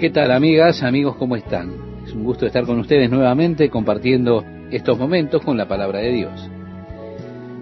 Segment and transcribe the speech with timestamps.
[0.00, 2.02] ¿Qué tal amigas, amigos, cómo están?
[2.06, 6.50] Es un gusto estar con ustedes nuevamente compartiendo estos momentos con la palabra de Dios.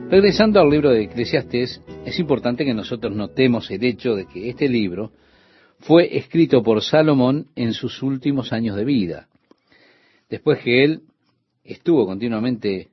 [0.08, 4.68] Regresando al libro de Eclesiastés, es importante que nosotros notemos el hecho de que este
[4.68, 5.10] libro
[5.80, 9.26] fue escrito por Salomón en sus últimos años de vida,
[10.30, 11.00] después que él
[11.64, 12.90] estuvo continuamente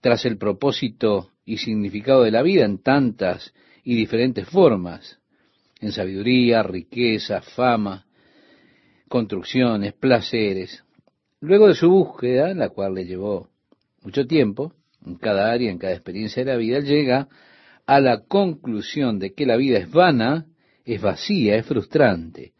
[0.00, 3.52] tras el propósito y significado de la vida en tantas
[3.84, 5.18] y diferentes formas,
[5.82, 8.06] en sabiduría, riqueza, fama,
[9.14, 10.82] construcciones, placeres.
[11.40, 13.48] Luego de su búsqueda, la cual le llevó
[14.02, 14.72] mucho tiempo,
[15.06, 17.28] en cada área, en cada experiencia de la vida, llega
[17.86, 20.46] a la conclusión de que la vida es vana,
[20.84, 22.54] es vacía, es frustrante.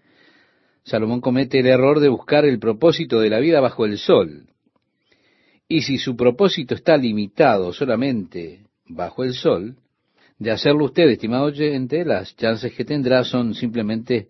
[0.84, 4.46] Salomón comete el error de buscar el propósito de la vida bajo el sol.
[5.66, 9.74] Y si su propósito está limitado solamente bajo el sol,
[10.38, 14.28] de hacerlo usted, estimado oyente, las chances que tendrá son simplemente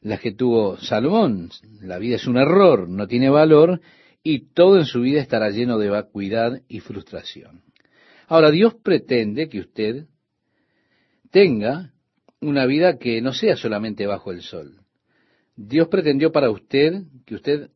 [0.00, 1.50] las que tuvo Salomón.
[1.80, 3.80] La vida es un error, no tiene valor
[4.22, 7.62] y todo en su vida estará lleno de vacuidad y frustración.
[8.26, 10.06] Ahora, Dios pretende que usted
[11.30, 11.92] tenga
[12.40, 14.80] una vida que no sea solamente bajo el sol.
[15.56, 17.70] Dios pretendió para usted que usted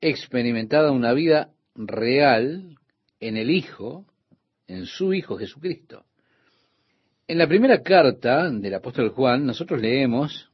[0.00, 2.76] experimentara una vida real
[3.20, 4.06] en el Hijo,
[4.66, 6.04] en su Hijo Jesucristo.
[7.26, 10.50] En la primera carta del apóstol Juan, nosotros leemos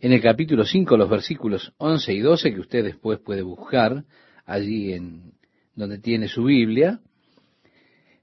[0.00, 4.04] en el capítulo 5, los versículos 11 y 12, que usted después puede buscar
[4.46, 5.32] allí en
[5.74, 7.00] donde tiene su Biblia,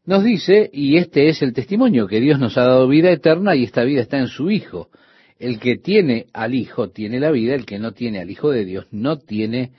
[0.05, 3.63] nos dice, y este es el testimonio, que Dios nos ha dado vida eterna y
[3.63, 4.89] esta vida está en su Hijo.
[5.37, 8.65] El que tiene al Hijo tiene la vida, el que no tiene al Hijo de
[8.65, 9.73] Dios no tiene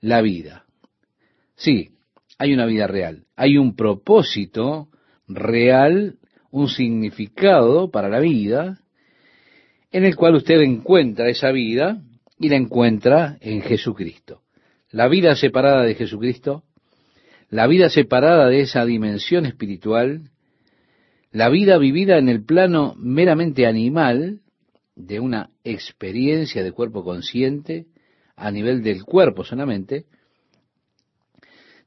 [0.00, 0.66] la vida.
[1.56, 1.90] Sí,
[2.38, 4.88] hay una vida real, hay un propósito
[5.26, 6.18] real,
[6.50, 8.80] un significado para la vida,
[9.92, 12.02] en el cual usted encuentra esa vida
[12.38, 14.42] y la encuentra en Jesucristo.
[14.90, 16.64] La vida separada de Jesucristo,
[17.48, 20.30] la vida separada de esa dimensión espiritual,
[21.32, 24.40] la vida vivida en el plano meramente animal,
[24.96, 27.86] de una experiencia de cuerpo consciente,
[28.36, 30.06] a nivel del cuerpo solamente,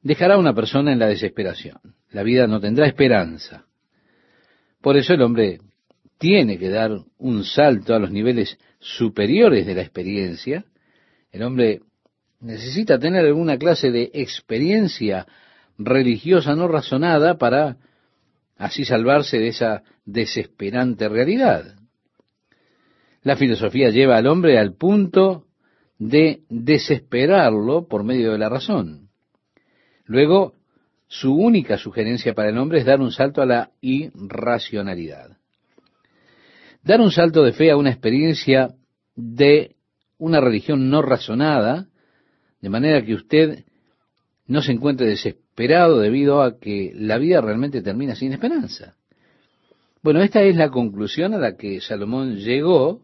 [0.02, 1.78] dejará a una persona en la desesperación.
[2.10, 3.66] La vida no tendrá esperanza.
[4.80, 5.58] Por eso el hombre
[6.18, 10.64] tiene que dar un salto a los niveles superiores de la experiencia.
[11.32, 11.80] El hombre
[12.40, 15.26] necesita tener alguna clase de experiencia
[15.78, 17.78] religiosa no razonada para
[18.56, 21.74] así salvarse de esa desesperante realidad.
[23.22, 25.46] La filosofía lleva al hombre al punto
[25.98, 29.08] de desesperarlo por medio de la razón.
[30.04, 30.54] Luego,
[31.06, 35.38] su única sugerencia para el hombre es dar un salto a la irracionalidad.
[36.84, 38.74] Dar un salto de fe a una experiencia
[39.16, 39.76] de
[40.18, 41.88] una religión no razonada,
[42.60, 43.64] de manera que usted
[44.46, 48.96] no se encuentre desesperado debido a que la vida realmente termina sin esperanza.
[50.02, 53.00] Bueno, esta es la conclusión a la que Salomón llegó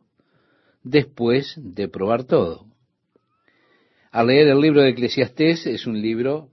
[0.83, 2.67] después de probar todo.
[4.11, 6.51] Al leer el libro de Eclesiastés es un libro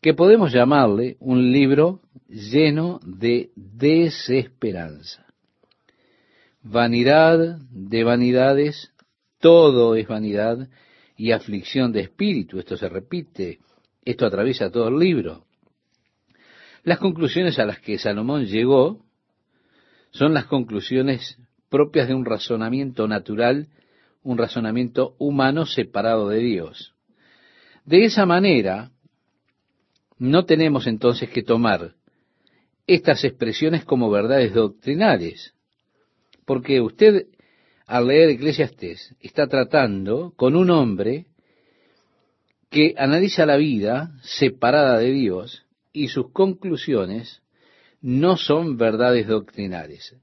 [0.00, 5.25] que podemos llamarle un libro lleno de desesperanza
[6.68, 8.92] vanidad de vanidades,
[9.38, 10.68] todo es vanidad
[11.16, 12.58] y aflicción de espíritu.
[12.58, 13.60] Esto se repite,
[14.04, 15.44] esto atraviesa todo el libro.
[16.82, 19.04] Las conclusiones a las que Salomón llegó
[20.10, 21.38] son las conclusiones
[21.68, 23.68] propias de un razonamiento natural,
[24.22, 26.94] un razonamiento humano separado de Dios.
[27.84, 28.90] De esa manera,
[30.18, 31.94] no tenemos entonces que tomar
[32.86, 35.55] estas expresiones como verdades doctrinales,
[36.46, 37.26] porque usted,
[37.86, 41.26] al leer Eclesiastés, está tratando con un hombre
[42.70, 47.42] que analiza la vida separada de Dios y sus conclusiones
[48.00, 50.16] no son verdades doctrinales,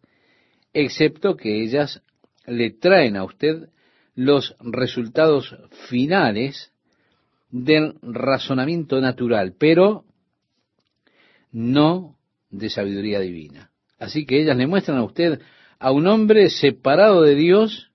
[0.73, 2.01] excepto que ellas
[2.45, 3.69] le traen a usted
[4.15, 5.55] los resultados
[5.89, 6.71] finales
[7.49, 10.05] del razonamiento natural, pero
[11.51, 12.17] no
[12.49, 13.71] de sabiduría divina.
[13.97, 15.39] Así que ellas le muestran a usted
[15.83, 17.91] a un hombre separado de Dios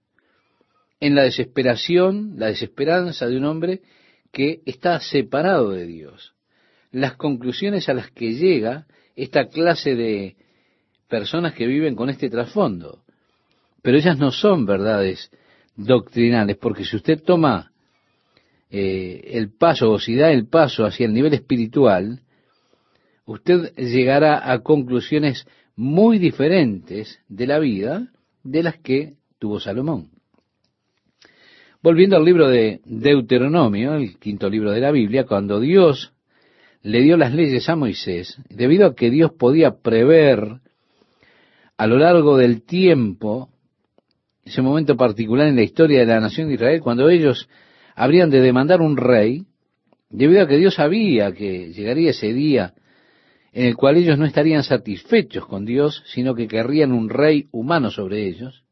[1.00, 3.80] en la desesperación, la desesperanza de un hombre
[4.30, 6.34] que está separado de Dios.
[6.92, 8.86] Las conclusiones a las que llega
[9.16, 10.36] esta clase de
[11.08, 13.04] personas que viven con este trasfondo.
[13.80, 15.30] Pero ellas no son verdades
[15.74, 17.72] doctrinales, porque si usted toma
[18.68, 22.20] eh, el paso o si da el paso hacia el nivel espiritual,
[23.24, 25.46] usted llegará a conclusiones
[25.78, 28.08] muy diferentes de la vida
[28.42, 30.10] de las que tuvo Salomón.
[31.80, 36.12] Volviendo al libro de Deuteronomio, el quinto libro de la Biblia, cuando Dios
[36.82, 40.58] le dio las leyes a Moisés, debido a que Dios podía prever
[41.76, 43.48] a lo largo del tiempo
[44.44, 47.48] ese momento particular en la historia de la nación de Israel, cuando ellos
[47.94, 49.46] habrían de demandar un rey,
[50.10, 52.74] debido a que Dios sabía que llegaría ese día
[53.52, 57.90] en el cual ellos no estarían satisfechos con Dios, sino que querrían un rey humano
[57.90, 58.62] sobre ellos,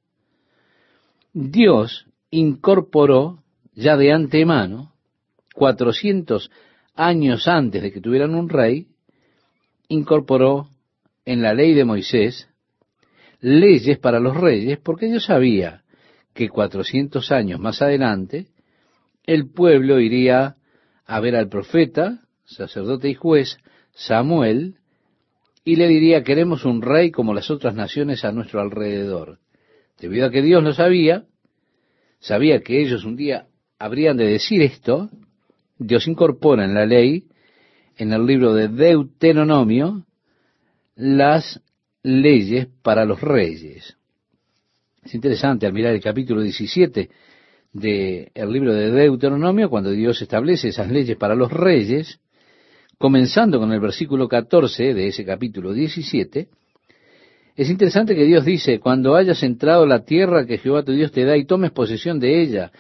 [1.33, 3.43] Dios incorporó
[3.75, 4.93] ya de antemano,
[5.55, 6.51] 400
[6.95, 8.89] años antes de que tuvieran un rey,
[9.89, 10.69] incorporó
[11.25, 12.49] en la ley de Moisés
[13.41, 15.83] leyes para los reyes, porque Dios sabía
[16.33, 18.47] que 400 años más adelante
[19.25, 20.57] el pueblo iría
[21.05, 23.59] a ver al profeta, sacerdote y juez,
[23.97, 24.77] Samuel,
[25.65, 29.39] y le diría, queremos un rey como las otras naciones a nuestro alrededor.
[29.99, 31.25] Debido a que Dios lo sabía,
[32.21, 33.47] sabía que ellos un día
[33.79, 35.09] habrían de decir esto,
[35.79, 37.25] Dios incorpora en la ley,
[37.97, 40.05] en el libro de Deuteronomio,
[40.95, 41.63] las
[42.03, 43.97] leyes para los reyes.
[45.03, 47.09] Es interesante al mirar el capítulo 17
[47.73, 52.21] del libro de Deuteronomio, cuando Dios establece esas leyes para los reyes,
[52.99, 56.49] comenzando con el versículo 14 de ese capítulo 17,
[57.57, 61.11] es interesante que Dios dice, cuando hayas entrado a la tierra que Jehová tu Dios
[61.11, 62.71] te da y tomes posesión de ella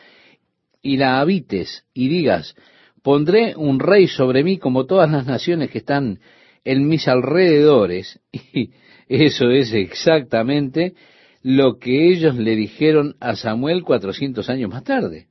[0.82, 2.54] y la habites y digas,
[3.02, 6.20] pondré un rey sobre mí como todas las naciones que están
[6.64, 8.70] en mis alrededores, y
[9.08, 10.94] eso es exactamente
[11.42, 15.28] lo que ellos le dijeron a Samuel cuatrocientos años más tarde.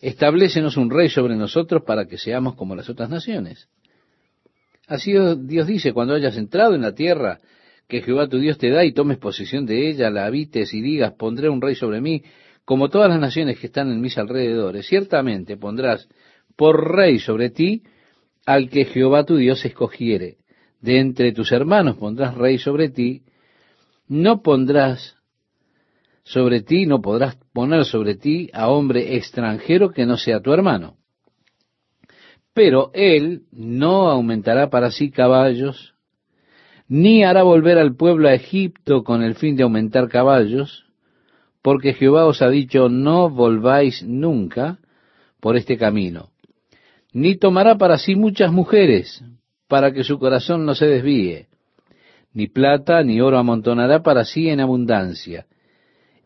[0.00, 3.68] Establécenos un rey sobre nosotros para que seamos como las otras naciones.
[4.86, 7.38] Así Dios dice, cuando hayas entrado en la tierra
[7.86, 11.12] que Jehová tu Dios te da y tomes posesión de ella, la habites y digas,
[11.12, 12.22] pondré un rey sobre mí,
[12.64, 16.08] como todas las naciones que están en mis alrededores, ciertamente pondrás
[16.56, 17.82] por rey sobre ti
[18.46, 20.38] al que Jehová tu Dios escogiere
[20.80, 23.22] de entre tus hermanos pondrás rey sobre ti,
[24.08, 25.16] no pondrás
[26.22, 30.96] sobre ti, no podrás poner sobre ti a hombre extranjero que no sea tu hermano.
[32.54, 35.94] Pero él no aumentará para sí caballos,
[36.88, 40.86] ni hará volver al pueblo a Egipto con el fin de aumentar caballos,
[41.62, 44.78] porque Jehová os ha dicho, no volváis nunca
[45.40, 46.30] por este camino,
[47.12, 49.22] ni tomará para sí muchas mujeres,
[49.68, 51.46] para que su corazón no se desvíe.
[52.32, 55.46] Ni plata ni oro amontonará para sí en abundancia.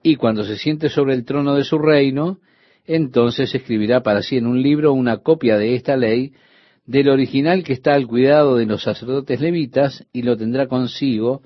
[0.07, 2.39] Y cuando se siente sobre el trono de su reino,
[2.85, 6.35] entonces escribirá para sí en un libro una copia de esta ley,
[6.85, 11.41] del original que está al cuidado de los sacerdotes levitas, y lo tendrá consigo,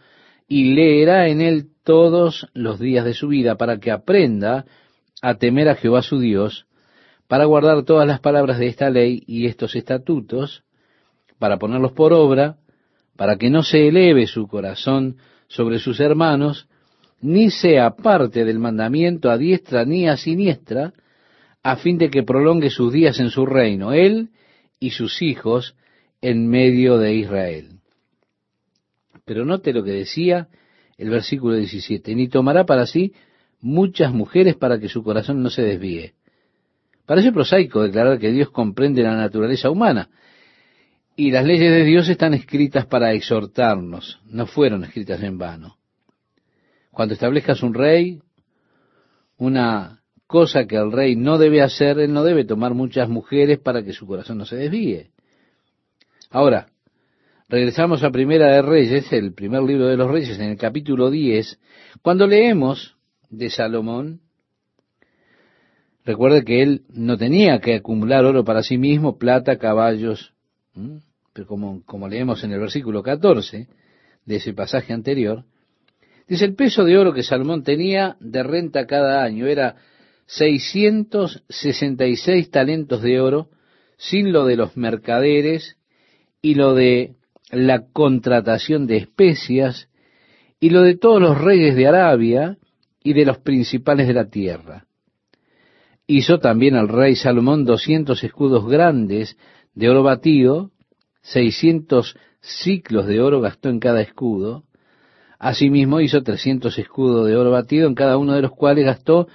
[0.48, 4.64] y leerá en él todos los días de su vida, para que aprenda
[5.22, 6.66] a temer a Jehová su Dios,
[7.28, 10.64] para guardar todas las palabras de esta ley y estos estatutos,
[11.38, 12.56] para ponerlos por obra,
[13.16, 16.68] para que no se eleve su corazón sobre sus hermanos,
[17.20, 20.92] ni sea parte del mandamiento a diestra ni a siniestra,
[21.62, 24.30] a fin de que prolongue sus días en su reino, él
[24.78, 25.74] y sus hijos
[26.20, 27.80] en medio de Israel.
[29.24, 30.48] Pero note lo que decía
[30.96, 33.12] el versículo 17, ni tomará para sí
[33.60, 36.14] muchas mujeres para que su corazón no se desvíe.
[37.06, 40.10] Parece prosaico declarar que Dios comprende la naturaleza humana,
[41.16, 45.78] y las leyes de Dios están escritas para exhortarnos, no fueron escritas en vano.
[46.98, 48.20] Cuando establezcas un rey,
[49.36, 53.84] una cosa que el rey no debe hacer, él no debe tomar muchas mujeres para
[53.84, 55.12] que su corazón no se desvíe.
[56.28, 56.70] Ahora,
[57.48, 61.60] regresamos a Primera de Reyes, el primer libro de los Reyes, en el capítulo 10,
[62.02, 62.96] cuando leemos
[63.30, 64.20] de Salomón,
[66.04, 70.34] recuerde que él no tenía que acumular oro para sí mismo, plata, caballos,
[71.46, 73.68] como, como leemos en el versículo 14
[74.24, 75.44] de ese pasaje anterior,
[76.28, 79.76] dice el peso de oro que Salomón tenía de renta cada año era
[80.26, 83.48] 666 talentos de oro,
[83.96, 85.78] sin lo de los mercaderes
[86.42, 87.14] y lo de
[87.50, 89.88] la contratación de especias
[90.60, 92.58] y lo de todos los reyes de Arabia
[93.02, 94.86] y de los principales de la tierra.
[96.06, 99.36] Hizo también al rey Salomón doscientos escudos grandes
[99.74, 100.70] de oro batido,
[101.22, 104.64] seiscientos ciclos de oro gastó en cada escudo,
[105.38, 109.28] asimismo hizo trescientos escudos de oro batido, en cada uno de los cuales gastó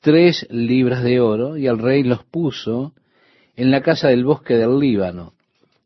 [0.00, 2.92] tres libras de oro, y al rey los puso
[3.56, 5.32] en la casa del bosque del Líbano.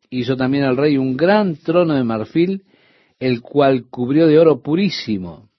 [0.09, 2.63] Hizo también al rey un gran trono de marfil,
[3.19, 5.49] el cual cubrió de oro purísimo.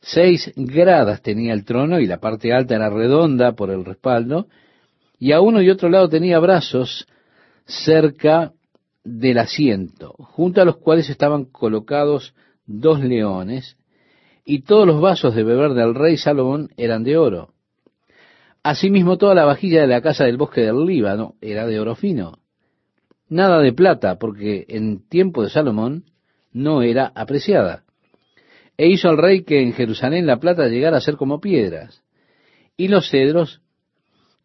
[0.00, 4.48] Seis gradas tenía el trono y la parte alta era redonda por el respaldo,
[5.18, 7.06] y a uno y otro lado tenía brazos
[7.66, 8.52] cerca
[9.04, 12.34] del asiento, junto a los cuales estaban colocados
[12.66, 13.76] dos leones,
[14.44, 17.50] y todos los vasos de beber del rey Salomón eran de oro.
[18.62, 22.38] Asimismo, toda la vajilla de la casa del bosque del Líbano era de oro fino.
[23.28, 26.04] Nada de plata, porque en tiempo de Salomón
[26.52, 27.84] no era apreciada.
[28.76, 32.02] E hizo al rey que en Jerusalén la plata llegara a ser como piedras,
[32.76, 33.60] y los cedros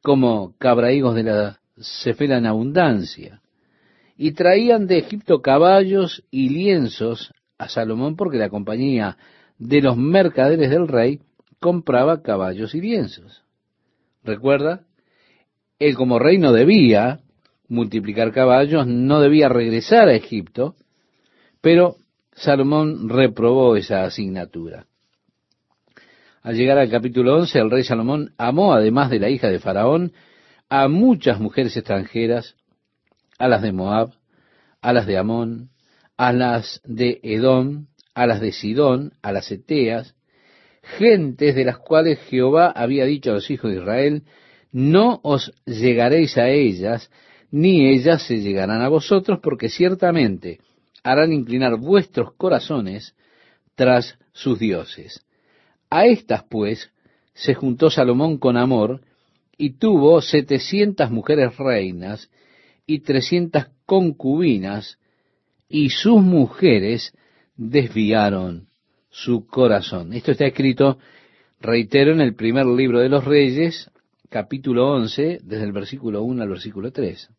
[0.01, 3.41] como cabraigos de la cefela en abundancia.
[4.17, 9.17] Y traían de Egipto caballos y lienzos a Salomón porque la compañía
[9.57, 11.21] de los mercaderes del rey
[11.59, 13.43] compraba caballos y lienzos.
[14.23, 14.81] Recuerda,
[15.79, 17.21] él como rey no debía
[17.67, 20.75] multiplicar caballos, no debía regresar a Egipto,
[21.61, 21.97] pero
[22.33, 24.85] Salomón reprobó esa asignatura.
[26.43, 30.13] Al llegar al capítulo 11, el rey Salomón amó, además de la hija de Faraón,
[30.69, 32.55] a muchas mujeres extranjeras,
[33.37, 34.13] a las de Moab,
[34.81, 35.69] a las de Amón,
[36.17, 40.15] a las de Edom, a las de Sidón, a las Eteas,
[40.97, 44.23] gentes de las cuales Jehová había dicho a los hijos de Israel,
[44.71, 47.11] no os llegaréis a ellas,
[47.51, 50.59] ni ellas se llegarán a vosotros, porque ciertamente
[51.03, 53.15] harán inclinar vuestros corazones
[53.75, 55.23] tras sus dioses.
[55.89, 56.89] A estas, pues,
[57.33, 59.01] se juntó Salomón con amor,
[59.57, 62.29] y tuvo setecientas mujeres reinas
[62.85, 64.97] y trescientas concubinas,
[65.69, 67.13] y sus mujeres
[67.55, 68.67] desviaron
[69.09, 70.13] su corazón.
[70.13, 70.97] Esto está escrito,
[71.59, 73.89] reitero, en el primer libro de los Reyes,
[74.29, 77.29] capítulo 11, desde el versículo 1 al versículo 3.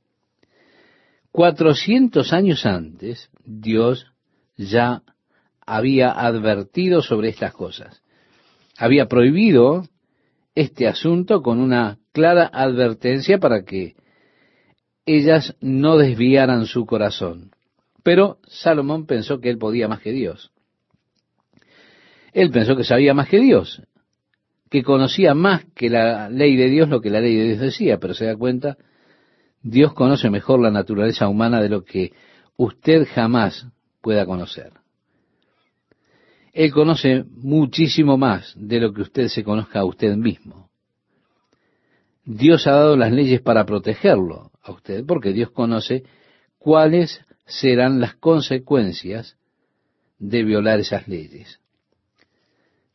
[1.31, 4.07] Cuatrocientos años antes, Dios
[4.57, 5.03] ya
[5.65, 8.03] había advertido sobre estas cosas.
[8.77, 9.85] Había prohibido
[10.55, 13.95] este asunto con una clara advertencia para que
[15.07, 17.53] ellas no desviaran su corazón.
[18.03, 20.53] Pero Salomón pensó que él podía más que Dios.
[22.33, 23.83] Él pensó que sabía más que Dios,
[24.71, 27.99] que conocía más que la ley de Dios lo que la ley de Dios decía,
[27.99, 28.77] pero se da cuenta,
[29.63, 32.13] Dios conoce mejor la naturaleza humana de lo que
[32.57, 33.67] usted jamás
[34.01, 34.73] pueda conocer.
[36.53, 40.71] Él conoce muchísimo más de lo que usted se conozca a usted mismo.
[42.25, 46.05] Dios ha dado las leyes para protegerlo a usted, porque Dios conoce
[46.59, 49.37] cuáles serán las consecuencias
[50.19, 51.61] de violar esas leyes.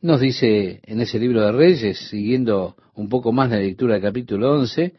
[0.00, 4.52] Nos dice en ese libro de Reyes, siguiendo un poco más la lectura del capítulo
[4.52, 4.94] 11,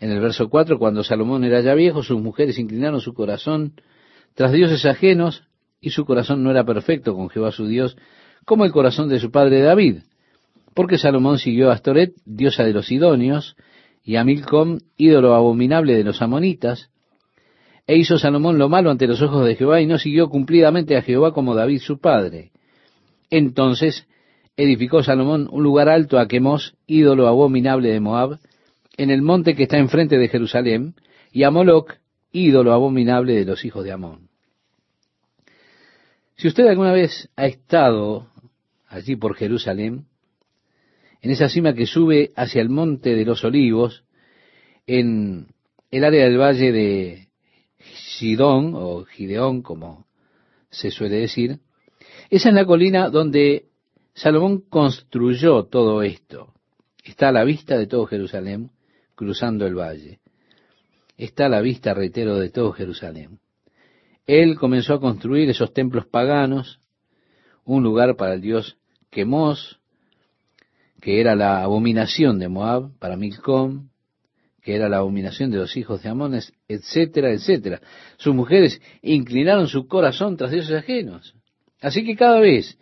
[0.00, 3.74] en el verso 4, cuando Salomón era ya viejo, sus mujeres inclinaron su corazón
[4.34, 5.44] tras dioses ajenos,
[5.80, 7.96] y su corazón no era perfecto con Jehová su Dios,
[8.44, 9.98] como el corazón de su padre David,
[10.74, 13.56] porque Salomón siguió a Astoret, diosa de los Sidonios,
[14.02, 16.90] y a Milcom, ídolo abominable de los amonitas,
[17.86, 21.02] e hizo Salomón lo malo ante los ojos de Jehová, y no siguió cumplidamente a
[21.02, 22.52] Jehová como David su padre.
[23.30, 24.06] Entonces
[24.56, 28.38] edificó Salomón un lugar alto a Quemos, ídolo abominable de Moab,
[28.96, 30.94] en el monte que está enfrente de Jerusalén,
[31.32, 31.94] y a Moloc,
[32.30, 34.28] ídolo abominable de los hijos de Amón.
[36.36, 38.28] Si usted alguna vez ha estado
[38.88, 40.06] allí por Jerusalén,
[41.20, 44.04] en esa cima que sube hacia el monte de los olivos,
[44.86, 45.46] en
[45.90, 47.28] el área del valle de
[48.18, 50.06] Sidón, o Gideón, como
[50.70, 51.60] se suele decir,
[52.30, 53.66] es la colina donde
[54.14, 56.52] Salomón construyó todo esto.
[57.04, 58.70] Está a la vista de todo Jerusalén,
[59.14, 60.20] cruzando el valle.
[61.16, 63.38] Está a la vista, reitero, de todo Jerusalén.
[64.26, 66.80] Él comenzó a construir esos templos paganos,
[67.64, 68.78] un lugar para el dios
[69.10, 69.80] Quemos,
[71.00, 73.88] que era la abominación de Moab, para Milcom,
[74.62, 77.80] que era la abominación de los hijos de Amones, etcétera, etcétera.
[78.16, 81.34] Sus mujeres inclinaron su corazón tras dioses ajenos.
[81.80, 82.78] Así que cada vez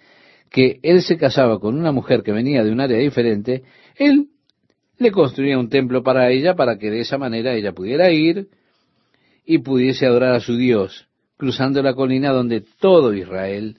[0.51, 3.63] que él se casaba con una mujer que venía de un área diferente,
[3.97, 4.29] él
[4.99, 8.49] le construía un templo para ella para que de esa manera ella pudiera ir
[9.47, 11.09] y pudiese adorar a su Dios,
[11.39, 13.79] cruzando la colina donde todo Israel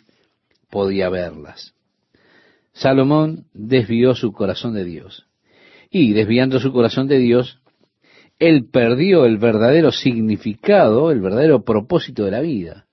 [0.71, 1.75] podía verlas.
[2.73, 5.27] Salomón desvió su corazón de Dios.
[5.91, 7.60] Y desviando su corazón de Dios,
[8.41, 12.87] él perdió el verdadero significado, el verdadero propósito de la vida.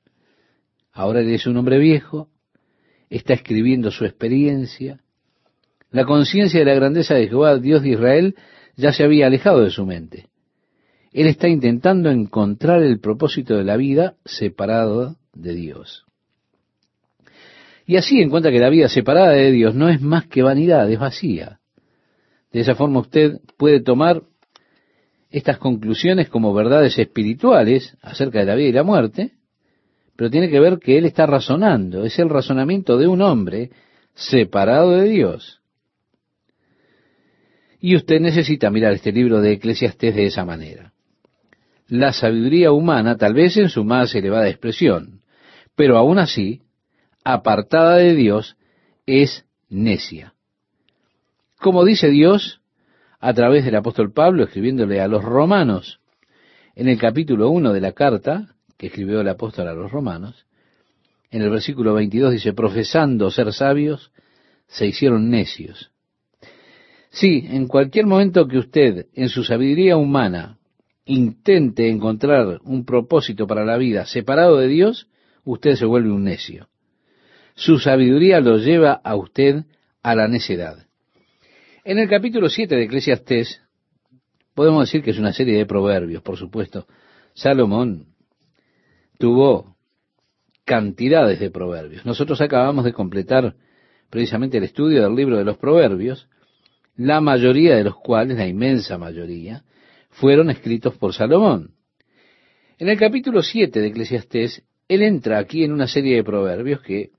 [0.92, 2.28] Ahora él es un hombre viejo,
[3.08, 5.00] está escribiendo su experiencia.
[5.90, 8.34] La conciencia de la grandeza de Jehová, Dios de Israel,
[8.76, 10.26] ya se había alejado de su mente.
[11.14, 16.04] Él está intentando encontrar el propósito de la vida separado de Dios.
[17.86, 20.98] Y así encuentra que la vida separada de Dios no es más que vanidad, es
[20.98, 21.60] vacía.
[22.52, 24.24] De esa forma usted puede tomar
[25.30, 29.32] estas conclusiones como verdades espirituales acerca de la vida y la muerte,
[30.16, 33.70] pero tiene que ver que él está razonando, es el razonamiento de un hombre
[34.14, 35.60] separado de Dios.
[37.80, 40.92] Y usted necesita mirar este libro de Eclesiastés de esa manera.
[41.86, 45.22] La sabiduría humana, tal vez en su más elevada expresión,
[45.76, 46.62] pero aún así,
[47.22, 48.56] apartada de Dios,
[49.06, 50.34] es necia.
[51.58, 52.60] Como dice Dios
[53.20, 56.00] a través del apóstol Pablo escribiéndole a los romanos
[56.74, 60.46] en el capítulo 1 de la carta que escribió el apóstol a los romanos,
[61.30, 64.12] en el versículo 22 dice, profesando ser sabios,
[64.68, 65.90] se hicieron necios.
[67.10, 70.58] Sí, en cualquier momento que usted, en su sabiduría humana,
[71.04, 75.08] intente encontrar un propósito para la vida separado de Dios,
[75.44, 76.68] usted se vuelve un necio.
[77.54, 79.64] Su sabiduría lo lleva a usted
[80.02, 80.87] a la necedad.
[81.88, 83.62] En el capítulo 7 de Eclesiastés,
[84.54, 86.86] podemos decir que es una serie de proverbios, por supuesto.
[87.32, 88.08] Salomón
[89.16, 89.74] tuvo
[90.66, 92.04] cantidades de proverbios.
[92.04, 93.54] Nosotros acabamos de completar
[94.10, 96.28] precisamente el estudio del libro de los proverbios,
[96.94, 99.64] la mayoría de los cuales, la inmensa mayoría,
[100.10, 101.70] fueron escritos por Salomón.
[102.76, 107.12] En el capítulo 7 de Eclesiastés, él entra aquí en una serie de proverbios que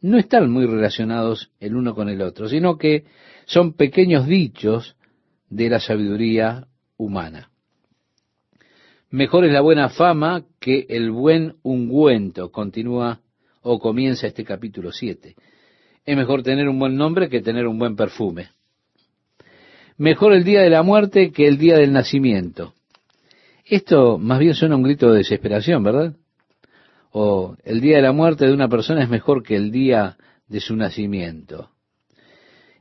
[0.00, 3.04] no están muy relacionados el uno con el otro, sino que
[3.44, 4.96] son pequeños dichos
[5.48, 6.66] de la sabiduría
[6.96, 7.50] humana.
[9.10, 13.20] Mejor es la buena fama que el buen ungüento, continúa
[13.62, 15.34] o comienza este capítulo 7.
[16.04, 18.50] Es mejor tener un buen nombre que tener un buen perfume.
[19.98, 22.74] Mejor el día de la muerte que el día del nacimiento.
[23.64, 26.14] Esto más bien suena un grito de desesperación, ¿verdad?
[27.12, 30.16] O el día de la muerte de una persona es mejor que el día
[30.48, 31.70] de su nacimiento.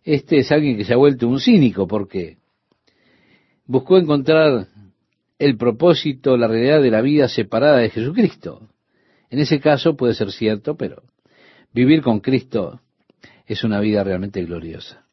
[0.04, 2.38] Este es alguien que se ha vuelto un cínico porque
[3.66, 4.68] buscó encontrar
[5.38, 8.70] el propósito, la realidad de la vida separada de Jesucristo.
[9.30, 11.04] En ese caso puede ser cierto, pero
[11.74, 12.82] vivir con Cristo
[13.46, 15.06] es una vida realmente gloriosa.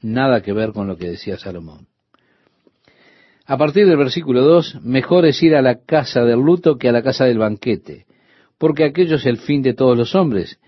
[0.00, 1.86] Nada que ver con lo que decía Salomón.
[3.46, 6.92] A partir del versículo 2, mejor es ir a la casa del luto que a
[6.92, 8.04] la casa del banquete,
[8.58, 10.58] porque aquello es el fin de todos los hombres,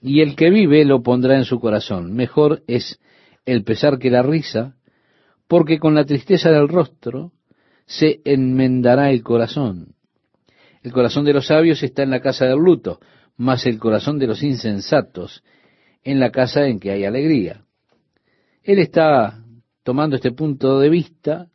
[0.00, 2.14] y el que vive lo pondrá en su corazón.
[2.14, 3.00] Mejor es
[3.46, 4.76] el pesar que la risa,
[5.46, 7.32] porque con la tristeza del rostro
[7.86, 9.94] se enmendará el corazón.
[10.82, 13.00] El corazón de los sabios está en la casa del luto,
[13.36, 15.42] mas el corazón de los insensatos
[16.02, 17.64] en la casa en que hay alegría.
[18.62, 19.42] Él está
[19.82, 21.48] tomando este punto de vista,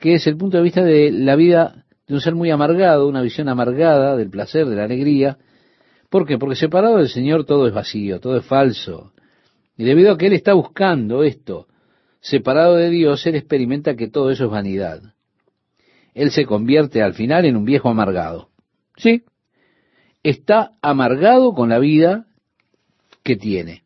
[0.00, 3.20] que es el punto de vista de la vida de un ser muy amargado, una
[3.20, 5.38] visión amargada del placer, de la alegría.
[6.08, 6.38] ¿Por qué?
[6.38, 9.12] Porque separado del Señor todo es vacío, todo es falso.
[9.76, 11.68] Y debido a que Él está buscando esto,
[12.20, 15.02] separado de Dios, Él experimenta que todo eso es vanidad.
[16.14, 18.48] Él se convierte al final en un viejo amargado.
[18.96, 19.22] ¿Sí?
[20.22, 22.26] Está amargado con la vida
[23.22, 23.84] que tiene.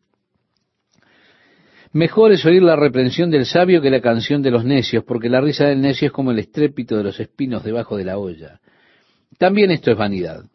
[1.93, 5.41] Mejor es oír la reprensión del sabio que la canción de los necios, porque la
[5.41, 8.59] risa del necio es como el estrépito de los espinos debajo de la olla.
[9.37, 10.45] También esto es vanidad.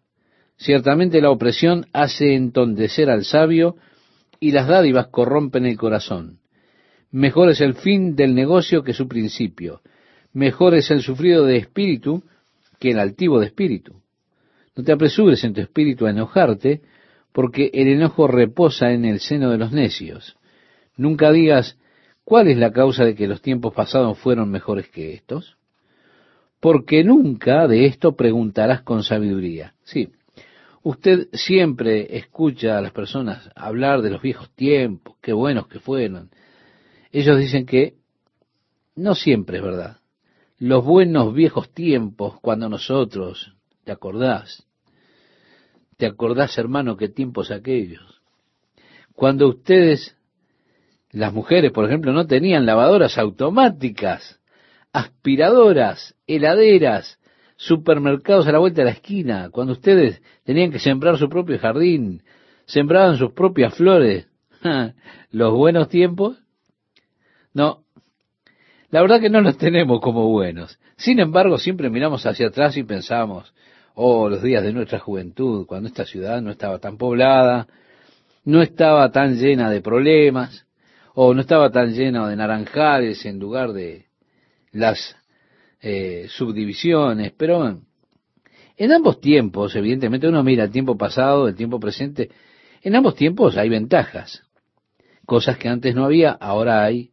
[0.56, 3.76] Ciertamente la opresión hace entondecer al sabio
[4.40, 6.40] y las dádivas corrompen el corazón.
[7.12, 9.80] Mejor es el fin del negocio que su principio.
[10.32, 12.24] Mejor es el sufrido de espíritu
[12.80, 14.02] que el altivo de espíritu.
[14.74, 16.82] No te apresures en tu espíritu a enojarte,
[17.32, 20.37] porque el enojo reposa en el seno de los necios.
[20.98, 21.78] Nunca digas,
[22.24, 25.56] ¿cuál es la causa de que los tiempos pasados fueron mejores que estos?
[26.60, 29.74] Porque nunca de esto preguntarás con sabiduría.
[29.84, 30.10] Sí,
[30.82, 36.30] usted siempre escucha a las personas hablar de los viejos tiempos, qué buenos que fueron.
[37.12, 37.94] Ellos dicen que
[38.96, 39.98] no siempre es verdad.
[40.58, 44.66] Los buenos viejos tiempos, cuando nosotros, ¿te acordás?
[45.96, 48.20] ¿Te acordás, hermano, qué tiempos aquellos?
[49.14, 50.17] Cuando ustedes,
[51.10, 54.40] las mujeres, por ejemplo, no tenían lavadoras automáticas,
[54.92, 57.18] aspiradoras, heladeras,
[57.56, 62.22] supermercados a la vuelta de la esquina, cuando ustedes tenían que sembrar su propio jardín,
[62.66, 64.28] sembraban sus propias flores,
[65.30, 66.38] los buenos tiempos,
[67.52, 67.84] no,
[68.90, 70.78] la verdad que no los tenemos como buenos.
[70.96, 73.52] Sin embargo, siempre miramos hacia atrás y pensamos,
[73.94, 77.66] oh, los días de nuestra juventud, cuando esta ciudad no estaba tan poblada,
[78.44, 80.67] no estaba tan llena de problemas,
[81.20, 84.06] o no estaba tan llena de naranjales en lugar de
[84.70, 85.16] las
[85.80, 87.80] eh, subdivisiones, pero
[88.76, 92.30] en ambos tiempos, evidentemente uno mira el tiempo pasado, el tiempo presente,
[92.82, 94.44] En ambos tiempos hay ventajas.
[95.26, 97.10] Cosas que antes no había, ahora hay.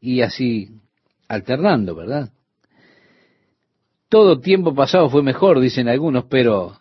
[0.00, 0.80] Y así
[1.28, 2.32] alternando, ¿verdad?
[4.08, 6.80] Todo tiempo pasado fue mejor, dicen algunos, pero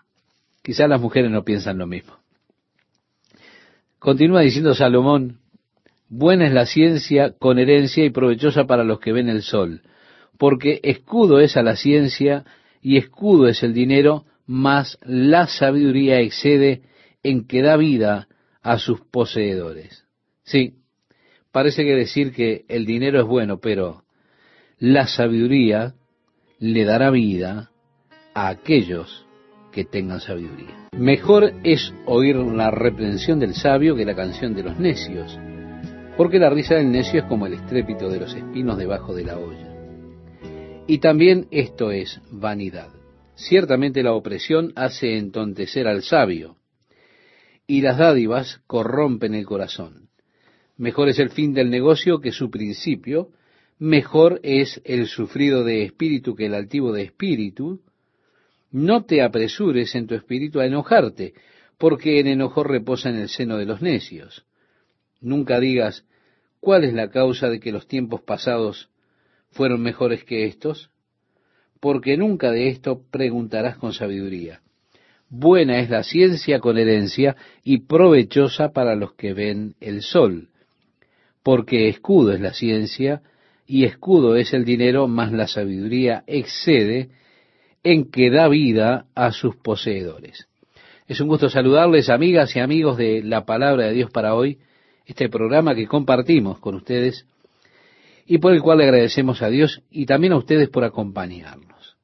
[0.63, 2.15] quizás las mujeres no piensan lo mismo.
[3.99, 5.42] Continúa diciendo Salomón,
[6.09, 9.81] buena es la ciencia con herencia y provechosa para los que ven el sol,
[10.37, 12.45] porque escudo es a la ciencia
[12.81, 16.81] y escudo es el dinero, mas la sabiduría excede
[17.23, 18.27] en que da vida
[18.61, 20.05] a sus poseedores.
[20.43, 20.75] Sí,
[21.51, 24.03] parece que decir que el dinero es bueno, pero
[24.79, 25.95] la sabiduría
[26.59, 27.71] le dará vida
[28.33, 29.25] a aquellos
[29.71, 30.87] que tengan sabiduría.
[30.91, 35.37] Mejor es oír la reprensión del sabio que la canción de los necios,
[36.17, 39.37] porque la risa del necio es como el estrépito de los espinos debajo de la
[39.37, 39.73] olla.
[40.87, 42.89] Y también esto es vanidad.
[43.35, 46.57] Ciertamente la opresión hace entontecer al sabio,
[47.65, 50.09] y las dádivas corrompen el corazón.
[50.77, 53.29] Mejor es el fin del negocio que su principio,
[53.79, 57.81] mejor es el sufrido de espíritu que el altivo de espíritu.
[58.71, 61.33] No te apresures en tu espíritu a enojarte,
[61.77, 64.45] porque el enojo reposa en el seno de los necios.
[65.23, 66.05] Nunca digas,
[66.59, 68.89] ¿cuál es la causa de que los tiempos pasados
[69.51, 70.91] fueron mejores que estos?
[71.79, 74.61] Porque nunca de esto preguntarás con sabiduría.
[75.29, 80.49] Buena es la ciencia con herencia y provechosa para los que ven el sol,
[81.41, 83.21] porque escudo es la ciencia
[83.65, 87.09] y escudo es el dinero, más la sabiduría excede
[87.81, 90.47] en que da vida a sus poseedores.
[91.07, 94.59] Es un gusto saludarles, amigas y amigos de la palabra de Dios para hoy,
[95.05, 97.25] este programa que compartimos con ustedes
[98.25, 101.97] y por el cual le agradecemos a Dios y también a ustedes por acompañarnos.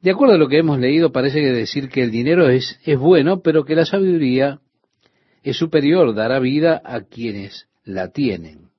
[0.00, 3.40] De acuerdo a lo que hemos leído, parece decir que el dinero es, es bueno,
[3.40, 4.60] pero que la sabiduría
[5.42, 8.70] es superior, dará vida a quienes la tienen.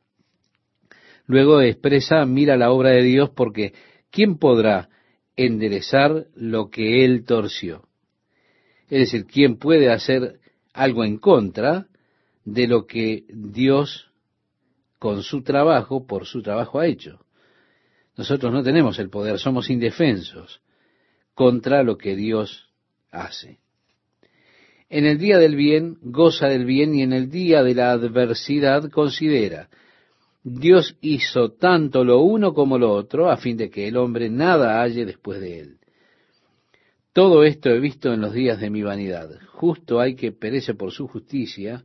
[1.27, 3.73] Luego expresa, mira la obra de Dios porque
[4.11, 4.89] ¿quién podrá
[5.35, 7.87] enderezar lo que él torció?
[8.89, 10.39] Es decir, ¿quién puede hacer
[10.73, 11.87] algo en contra
[12.45, 14.11] de lo que Dios
[14.99, 17.25] con su trabajo, por su trabajo ha hecho?
[18.15, 20.61] Nosotros no tenemos el poder, somos indefensos
[21.33, 22.69] contra lo que Dios
[23.11, 23.59] hace.
[24.89, 28.89] En el día del bien, goza del bien y en el día de la adversidad,
[28.89, 29.67] considera.
[30.43, 34.79] Dios hizo tanto lo uno como lo otro a fin de que el hombre nada
[34.81, 35.77] halle después de él.
[37.13, 39.29] Todo esto he visto en los días de mi vanidad.
[39.53, 41.83] Justo hay que perece por su justicia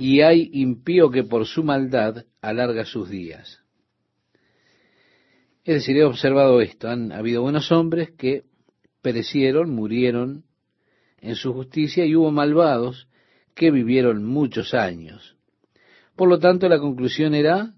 [0.00, 3.64] y hay impío que por su maldad alarga sus días.
[5.64, 6.88] Es decir, he observado esto.
[6.88, 8.44] Han habido buenos hombres que
[9.02, 10.44] perecieron, murieron
[11.20, 13.08] en su justicia y hubo malvados
[13.56, 15.36] que vivieron muchos años.
[16.14, 17.74] Por lo tanto, la conclusión era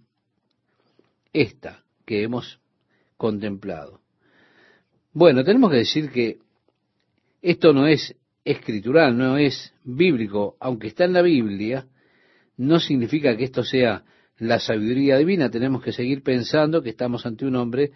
[1.33, 2.61] esta que hemos
[3.17, 4.03] contemplado.
[5.15, 6.37] Bueno, tenemos que decir que
[7.41, 11.87] esto no es escritural, no es bíblico, aunque está en la Biblia,
[12.61, 14.05] no significa que esto sea
[14.37, 15.51] la sabiduría divina.
[15.51, 17.93] Tenemos que seguir pensando que estamos ante un hombre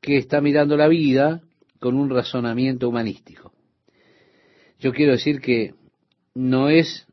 [0.00, 1.42] que está mirando la vida
[1.80, 3.52] con un razonamiento humanístico.
[4.78, 5.74] Yo quiero decir que
[6.36, 7.08] no es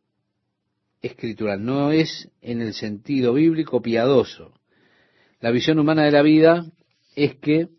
[1.01, 4.53] escritural, no es en el sentido bíblico piadoso.
[5.39, 6.63] La visión humana de la vida
[7.15, 7.69] es que,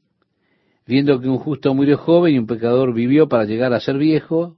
[0.86, 4.56] viendo que un justo murió joven y un pecador vivió para llegar a ser viejo,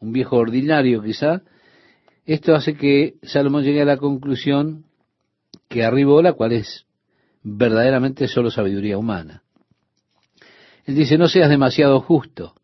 [0.00, 1.44] un viejo ordinario quizá,
[2.26, 4.84] esto hace que Salomón llegue a la conclusión
[5.68, 6.86] que arribó la cual es
[7.42, 9.42] verdaderamente solo sabiduría humana.
[10.86, 12.54] Él dice, no seas demasiado justo,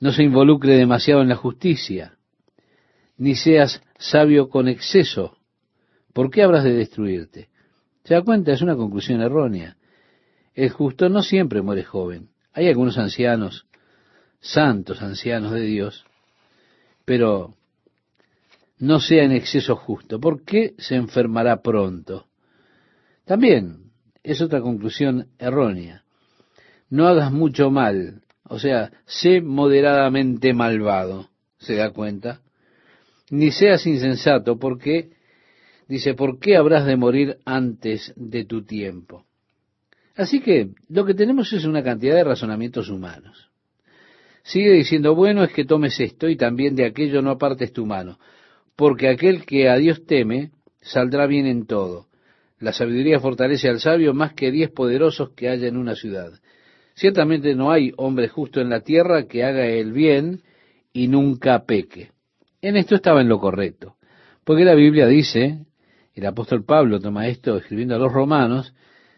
[0.00, 2.16] no se involucre demasiado en la justicia,
[3.16, 5.36] ni seas sabio con exceso.
[6.12, 7.48] ¿Por qué habrás de destruirte?
[8.04, 8.52] ¿Se da cuenta?
[8.52, 9.76] Es una conclusión errónea.
[10.54, 12.30] El justo no siempre muere joven.
[12.52, 13.66] Hay algunos ancianos,
[14.40, 16.04] santos ancianos de Dios,
[17.04, 17.57] pero
[18.78, 20.20] no sea en exceso justo.
[20.20, 22.26] ¿Por qué se enfermará pronto?
[23.24, 23.90] También
[24.22, 26.04] es otra conclusión errónea.
[26.90, 31.28] No hagas mucho mal, o sea, sé moderadamente malvado.
[31.58, 32.40] ¿Se da cuenta?
[33.30, 35.10] ni seas insensato, porque,
[35.86, 39.24] dice, ¿por qué habrás de morir antes de tu tiempo?
[40.16, 43.50] Así que lo que tenemos es una cantidad de razonamientos humanos.
[44.42, 48.18] Sigue diciendo, bueno es que tomes esto y también de aquello no apartes tu mano,
[48.78, 52.06] porque aquel que a Dios teme saldrá bien en todo.
[52.60, 56.30] La sabiduría fortalece al sabio más que diez poderosos que haya en una ciudad.
[56.94, 60.42] Ciertamente no hay hombre justo en la tierra que haga el bien
[60.92, 62.12] y nunca peque.
[62.62, 63.96] en esto estaba en lo correcto.
[64.44, 65.66] Porque la Biblia dice,
[66.14, 68.74] el apóstol Pablo toma esto escribiendo a los romanos,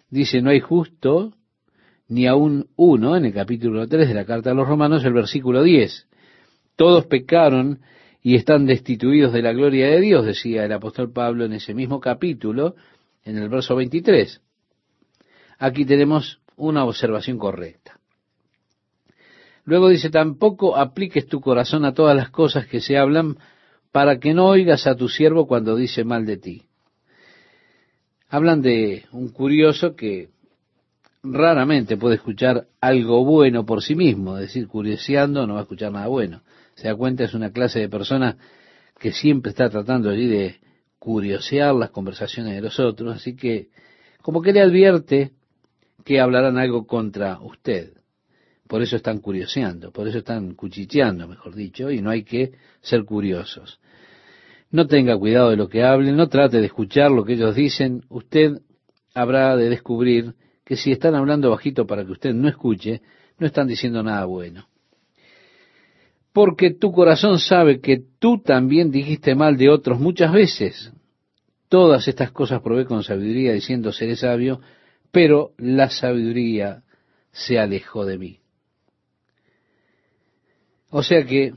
[0.08, 1.34] dice, no hay justo
[2.08, 5.62] ni aún uno, en el capítulo 3 de la carta a los romanos, el versículo
[5.62, 6.08] 10.
[6.76, 7.80] Todos pecaron
[8.22, 12.00] y están destituidos de la gloria de Dios, decía el apóstol Pablo en ese mismo
[12.00, 12.74] capítulo,
[13.24, 14.40] en el verso 23.
[15.58, 17.98] Aquí tenemos una observación correcta.
[19.64, 23.38] Luego dice, tampoco apliques tu corazón a todas las cosas que se hablan
[23.92, 26.62] para que no oigas a tu siervo cuando dice mal de ti.
[28.28, 30.30] Hablan de un curioso que
[31.22, 35.92] raramente puede escuchar algo bueno por sí mismo, es decir, curioseando no va a escuchar
[35.92, 36.42] nada bueno.
[36.80, 38.38] Se da cuenta, es una clase de persona
[38.98, 40.60] que siempre está tratando allí de
[40.98, 43.68] curiosear las conversaciones de los otros, así que
[44.22, 45.32] como que le advierte
[46.06, 47.92] que hablarán algo contra usted.
[48.66, 53.04] Por eso están curioseando, por eso están cuchicheando, mejor dicho, y no hay que ser
[53.04, 53.78] curiosos.
[54.70, 58.04] No tenga cuidado de lo que hablen, no trate de escuchar lo que ellos dicen,
[58.08, 58.62] usted
[59.12, 60.32] habrá de descubrir
[60.64, 63.02] que si están hablando bajito para que usted no escuche,
[63.38, 64.69] no están diciendo nada bueno.
[66.32, 70.92] Porque tu corazón sabe que tú también dijiste mal de otros muchas veces.
[71.68, 74.60] Todas estas cosas probé con sabiduría diciendo seré sabio,
[75.10, 76.82] pero la sabiduría
[77.32, 78.40] se alejó de mí.
[80.90, 81.54] O sea que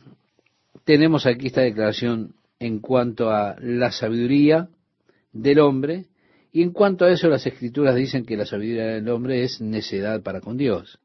[0.86, 4.70] tenemos aquí esta declaración en cuanto a la sabiduría
[5.32, 6.06] del hombre,
[6.52, 10.22] y en cuanto a eso las escrituras dicen que la sabiduría del hombre es necedad
[10.22, 11.00] para con Dios.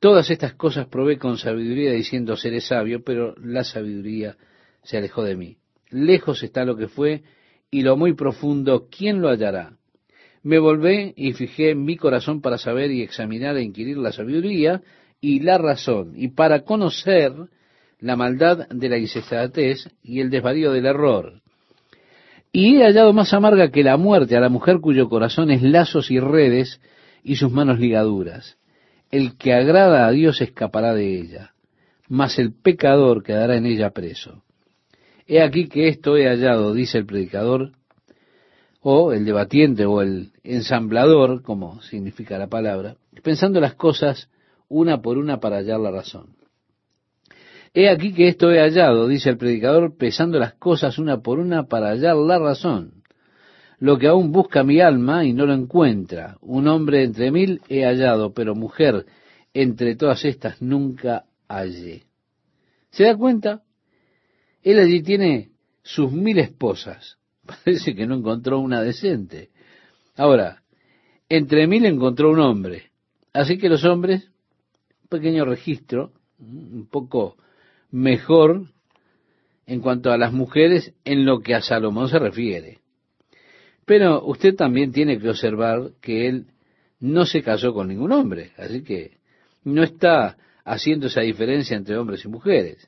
[0.00, 4.36] Todas estas cosas probé con sabiduría diciendo seré sabio, pero la sabiduría
[4.82, 5.56] se alejó de mí.
[5.90, 7.22] Lejos está lo que fue
[7.70, 9.72] y lo muy profundo, ¿quién lo hallará?
[10.42, 14.82] Me volvé y fijé mi corazón para saber y examinar e inquirir la sabiduría
[15.20, 17.32] y la razón, y para conocer
[17.98, 21.42] la maldad de la insensatez y el desvarío del error.
[22.52, 26.10] Y he hallado más amarga que la muerte a la mujer cuyo corazón es lazos
[26.12, 26.80] y redes
[27.24, 28.56] y sus manos ligaduras.
[29.10, 31.54] El que agrada a Dios escapará de ella,
[32.08, 34.42] mas el pecador quedará en ella preso.
[35.26, 37.72] He aquí que esto he hallado, dice el predicador,
[38.80, 44.28] o el debatiente o el ensamblador, como significa la palabra, pensando las cosas
[44.68, 46.36] una por una para hallar la razón.
[47.74, 51.64] He aquí que esto he hallado, dice el predicador, pesando las cosas una por una
[51.64, 52.97] para hallar la razón.
[53.80, 56.36] Lo que aún busca mi alma y no lo encuentra.
[56.40, 59.06] Un hombre entre mil he hallado, pero mujer
[59.54, 62.02] entre todas estas nunca hallé.
[62.90, 63.62] ¿Se da cuenta?
[64.62, 67.18] Él allí tiene sus mil esposas.
[67.46, 69.50] Parece que no encontró una decente.
[70.16, 70.62] Ahora,
[71.28, 72.90] entre mil encontró un hombre.
[73.32, 74.30] Así que los hombres,
[75.02, 77.36] un pequeño registro, un poco
[77.90, 78.66] mejor
[79.66, 82.80] en cuanto a las mujeres en lo que a Salomón se refiere.
[83.88, 86.48] Pero usted también tiene que observar que él
[87.00, 89.16] no se casó con ningún hombre, así que
[89.64, 92.86] no está haciendo esa diferencia entre hombres y mujeres.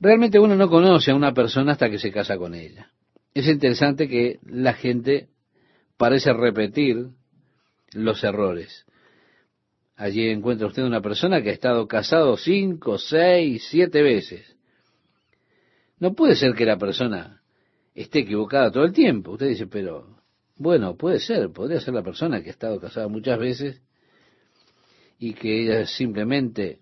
[0.00, 2.90] Realmente uno no conoce a una persona hasta que se casa con ella.
[3.34, 5.28] Es interesante que la gente
[5.98, 7.08] parece repetir
[7.92, 8.86] los errores.
[9.96, 14.56] Allí encuentra usted una persona que ha estado casado cinco, seis, siete veces.
[15.98, 17.42] No puede ser que la persona
[17.96, 19.32] esté equivocada todo el tiempo.
[19.32, 20.06] Usted dice, pero
[20.56, 23.82] bueno, puede ser, podría ser la persona que ha estado casada muchas veces
[25.18, 26.80] y que ella simplemente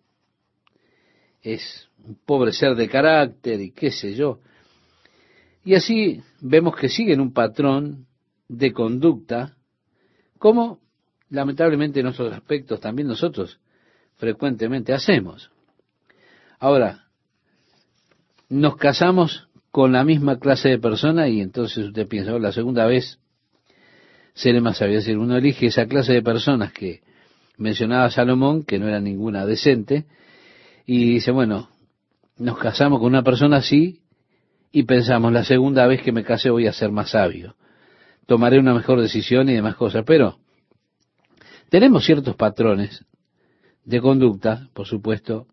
[1.40, 4.40] es un pobre ser de carácter y qué sé yo.
[5.64, 8.06] Y así vemos que siguen un patrón
[8.48, 9.56] de conducta
[10.38, 10.80] como
[11.30, 13.60] lamentablemente en otros aspectos también nosotros
[14.16, 15.50] frecuentemente hacemos.
[16.58, 17.06] Ahora,
[18.48, 22.86] nos casamos con la misma clase de persona y entonces usted piensa, oh, la segunda
[22.86, 23.18] vez
[24.32, 24.98] seré más sabio.
[24.98, 27.00] Es decir, uno elige esa clase de personas que
[27.56, 30.04] mencionaba Salomón, que no era ninguna decente,
[30.86, 31.70] y dice, bueno,
[32.38, 33.98] nos casamos con una persona así
[34.70, 37.56] y pensamos, la segunda vez que me case voy a ser más sabio,
[38.26, 40.38] tomaré una mejor decisión y demás cosas, pero
[41.68, 43.04] tenemos ciertos patrones
[43.84, 45.48] de conducta, por supuesto.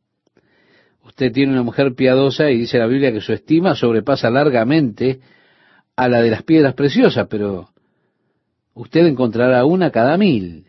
[1.04, 5.20] Usted tiene una mujer piadosa y dice la Biblia que su estima sobrepasa largamente
[5.96, 7.70] a la de las piedras preciosas, pero
[8.74, 10.68] usted encontrará una cada mil.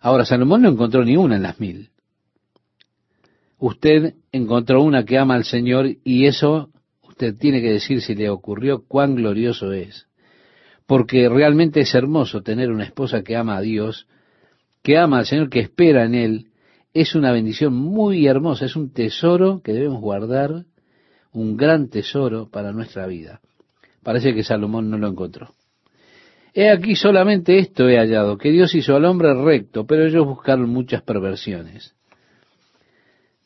[0.00, 1.90] Ahora, Salomón no encontró ni una en las mil.
[3.58, 6.70] Usted encontró una que ama al Señor y eso
[7.02, 10.06] usted tiene que decir si le ocurrió cuán glorioso es
[10.86, 14.06] porque realmente es hermoso tener una esposa que ama a Dios,
[14.82, 16.46] que ama al Señor, que espera en Él,
[17.00, 20.64] es una bendición muy hermosa, es un tesoro que debemos guardar,
[21.32, 23.40] un gran tesoro para nuestra vida.
[24.02, 25.52] Parece que Salomón no lo encontró.
[26.54, 30.70] He aquí solamente esto he hallado, que Dios hizo al hombre recto, pero ellos buscaron
[30.70, 31.94] muchas perversiones.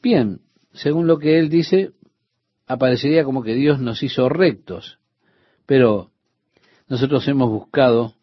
[0.01, 1.91] Bien, según lo que él dice,
[2.69, 5.01] aparecería como que Dios nos hizo rectos,
[5.67, 6.13] pero
[6.87, 8.15] nosotros hemos buscado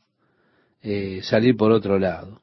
[0.82, 2.42] eh, salir por otro lado.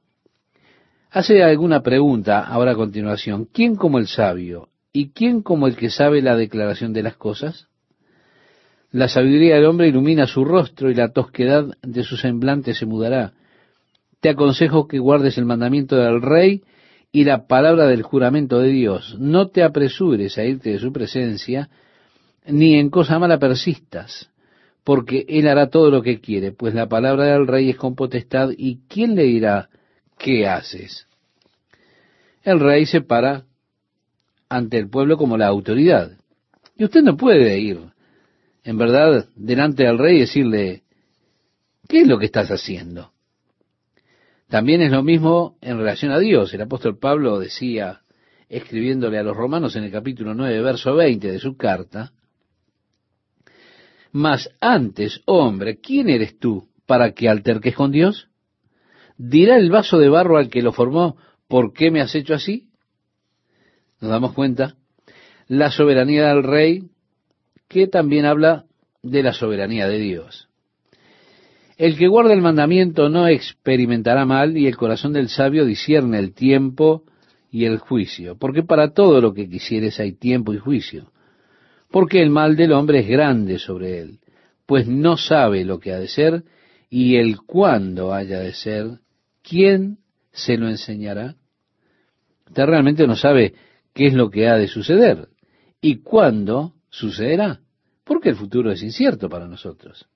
[1.15, 3.45] Hace alguna pregunta ahora a continuación.
[3.45, 7.69] ¿Quién como el sabio y quién como el que sabe la declaración de las cosas?
[8.91, 13.33] La sabiduría del hombre ilumina su rostro y la tosquedad de su semblante se mudará.
[14.19, 16.65] Te aconsejo que guardes el mandamiento del rey
[17.13, 19.17] y la palabra del juramento de Dios.
[19.21, 21.71] No te apresures a irte de su presencia,
[22.45, 24.33] ni en cosa mala persistas,
[24.83, 28.51] porque él hará todo lo que quiere, pues la palabra del rey es con potestad,
[28.57, 29.69] y ¿quién le dirá
[30.19, 31.07] qué haces?
[32.43, 33.45] El rey se para
[34.49, 36.13] ante el pueblo como la autoridad.
[36.77, 37.95] Y usted no puede ir
[38.65, 40.83] en verdad, delante del rey decirle,
[41.87, 43.13] ¿qué es lo que estás haciendo?
[44.49, 46.53] También es lo mismo en relación a Dios.
[46.55, 48.01] El apóstol Pablo decía,
[48.49, 52.13] escribiéndole a los romanos en el capítulo 9, verso 20 de su carta,
[54.13, 58.29] mas antes, hombre, ¿quién eres tú para que alterques con Dios?
[59.17, 61.17] ¿Dirá el vaso de barro al que lo formó,
[61.49, 62.69] ¿por qué me has hecho así?
[64.01, 64.75] ¿Nos damos cuenta?
[65.47, 66.83] La soberanía del rey
[67.69, 68.65] que también habla
[69.03, 70.49] de la soberanía de Dios.
[71.77, 76.33] El que guarda el mandamiento no experimentará mal y el corazón del sabio discierne el
[76.33, 77.03] tiempo
[77.51, 81.13] y el juicio, porque para todo lo que quisieres hay tiempo y juicio,
[81.91, 84.19] porque el mal del hombre es grande sobre él,
[84.67, 86.45] pues no sabe lo que ha de ser
[86.91, 89.01] y el cuándo haya de ser,
[89.45, 89.99] ¿quién
[90.33, 91.37] se lo enseñará?
[92.49, 93.55] Usted realmente no sabe
[93.93, 95.29] qué es lo que ha de suceder
[95.81, 97.61] y cuándo sucederá,
[98.05, 100.07] porque el futuro es incierto para nosotros.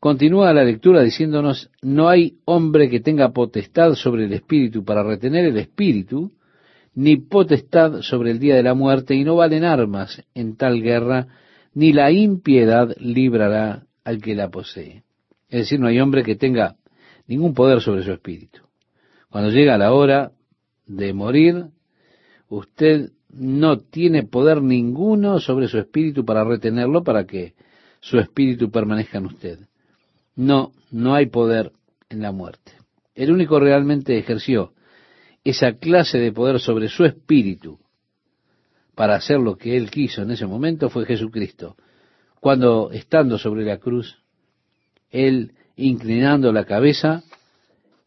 [0.00, 5.44] Continúa la lectura diciéndonos, no hay hombre que tenga potestad sobre el espíritu para retener
[5.46, 6.32] el espíritu,
[6.94, 11.26] ni potestad sobre el día de la muerte, y no valen armas en tal guerra,
[11.74, 15.02] ni la impiedad librará al que la posee.
[15.48, 16.76] Es decir, no hay hombre que tenga
[17.28, 18.62] ningún poder sobre su espíritu.
[19.30, 20.32] Cuando llega la hora
[20.86, 21.66] de morir,
[22.48, 27.54] usted no tiene poder ninguno sobre su espíritu para retenerlo, para que
[28.00, 29.58] su espíritu permanezca en usted.
[30.34, 31.72] No, no hay poder
[32.08, 32.72] en la muerte.
[33.14, 34.72] El único realmente ejerció
[35.44, 37.78] esa clase de poder sobre su espíritu
[38.94, 41.76] para hacer lo que él quiso en ese momento fue Jesucristo.
[42.40, 44.22] Cuando estando sobre la cruz,
[45.10, 47.24] él inclinando la cabeza,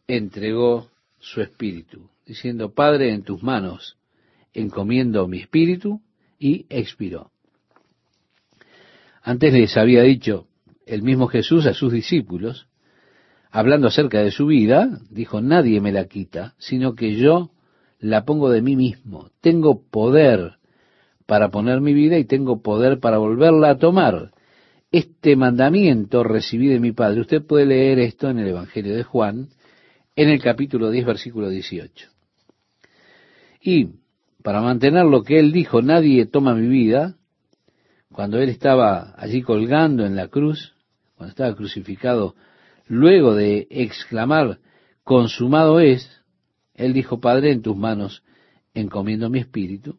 [0.06, 3.96] entregó su espíritu, diciendo, Padre, en tus manos
[4.54, 6.00] encomiendo mi espíritu,
[6.38, 7.30] y expiró.
[9.22, 10.46] Antes les había dicho
[10.86, 12.66] el mismo Jesús a sus discípulos,
[13.50, 17.50] hablando acerca de su vida, dijo, nadie me la quita, sino que yo
[18.00, 19.30] la pongo de mí mismo.
[19.40, 20.56] Tengo poder
[21.26, 24.32] para poner mi vida y tengo poder para volverla a tomar.
[24.92, 27.22] Este mandamiento recibí de mi Padre.
[27.22, 29.48] Usted puede leer esto en el Evangelio de Juan,
[30.14, 32.10] en el capítulo 10, versículo 18.
[33.62, 33.88] Y
[34.42, 37.16] para mantener lo que él dijo, nadie toma mi vida,
[38.12, 40.74] cuando él estaba allí colgando en la cruz,
[41.16, 42.34] cuando estaba crucificado,
[42.86, 44.58] luego de exclamar,
[45.04, 46.20] consumado es,
[46.74, 48.22] él dijo, Padre, en tus manos
[48.74, 49.98] encomiendo mi espíritu,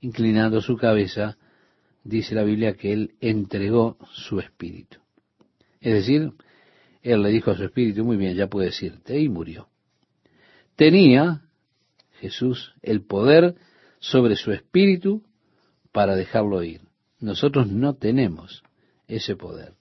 [0.00, 1.36] inclinando su cabeza,
[2.04, 4.98] dice la Biblia que él entregó su espíritu.
[5.80, 6.32] Es decir,
[7.02, 9.68] él le dijo a su espíritu, muy bien, ya puedes irte, y murió.
[10.76, 11.42] Tenía
[12.20, 13.54] Jesús el poder
[13.98, 15.22] sobre su espíritu
[15.92, 16.80] para dejarlo ir.
[17.20, 18.62] Nosotros no tenemos
[19.06, 19.72] ese poder.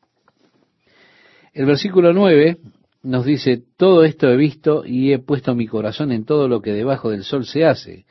[1.54, 2.58] El versículo 9
[3.04, 6.72] nos dice, todo esto he visto y he puesto mi corazón en todo lo que
[6.72, 8.06] debajo del sol se hace.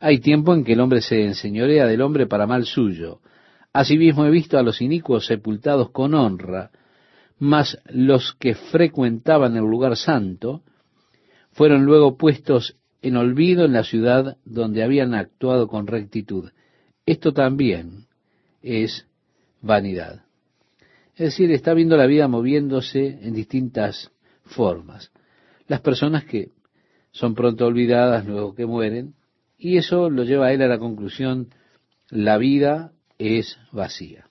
[0.00, 3.20] Hay tiempo en que el hombre se enseñorea del hombre para mal suyo.
[3.78, 6.72] Asimismo he visto a los inicuos sepultados con honra,
[7.38, 10.64] mas los que frecuentaban el lugar santo
[11.52, 16.50] fueron luego puestos en olvido en la ciudad donde habían actuado con rectitud.
[17.06, 18.08] Esto también
[18.62, 19.06] es
[19.60, 20.24] vanidad.
[21.14, 24.10] Es decir, está viendo la vida moviéndose en distintas
[24.42, 25.12] formas.
[25.68, 26.50] Las personas que
[27.12, 29.14] son pronto olvidadas luego que mueren,
[29.56, 31.50] y eso lo lleva a él a la conclusión,
[32.10, 34.26] la vida es vacía.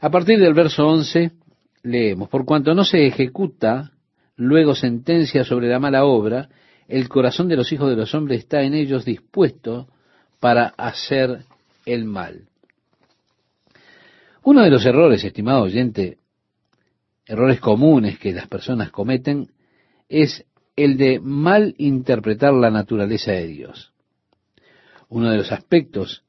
[0.00, 1.32] A partir del verso 11
[1.82, 3.92] leemos, por cuanto no se ejecuta
[4.36, 6.48] luego sentencia sobre la mala obra,
[6.88, 9.88] el corazón de los hijos de los hombres está en ellos dispuesto
[10.40, 11.44] para hacer
[11.86, 12.48] el mal.
[14.42, 16.18] Uno de los errores, estimado oyente,
[17.26, 19.50] errores comunes que las personas cometen,
[20.08, 20.44] es
[20.76, 23.92] el de mal interpretar la naturaleza de Dios.
[25.08, 26.23] Uno de los aspectos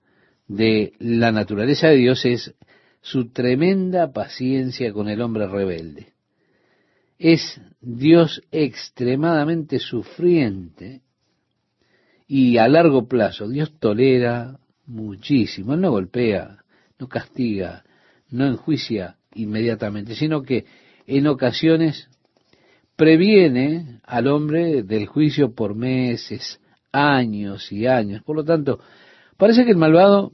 [0.48, 2.54] de la naturaleza de Dios es
[3.02, 6.14] su tremenda paciencia con el hombre rebelde.
[7.18, 11.02] Es Dios extremadamente sufriente
[12.28, 15.74] y a largo plazo Dios tolera muchísimo.
[15.74, 16.64] Él no golpea,
[17.00, 17.84] no castiga,
[18.30, 20.66] no enjuicia inmediatamente, sino que
[21.08, 22.10] en ocasiones
[22.96, 26.60] previene al hombre del juicio por meses,
[26.92, 28.24] años y años.
[28.24, 28.80] Por lo tanto,
[29.38, 30.32] parece que el malvado,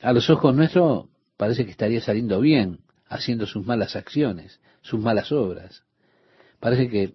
[0.00, 5.32] a los ojos nuestros, parece que estaría saliendo bien, haciendo sus malas acciones, sus malas
[5.32, 5.84] obras.
[6.60, 7.14] Parece que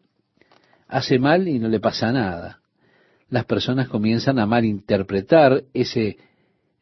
[0.87, 2.59] hace mal y no le pasa nada.
[3.29, 6.17] Las personas comienzan a malinterpretar ese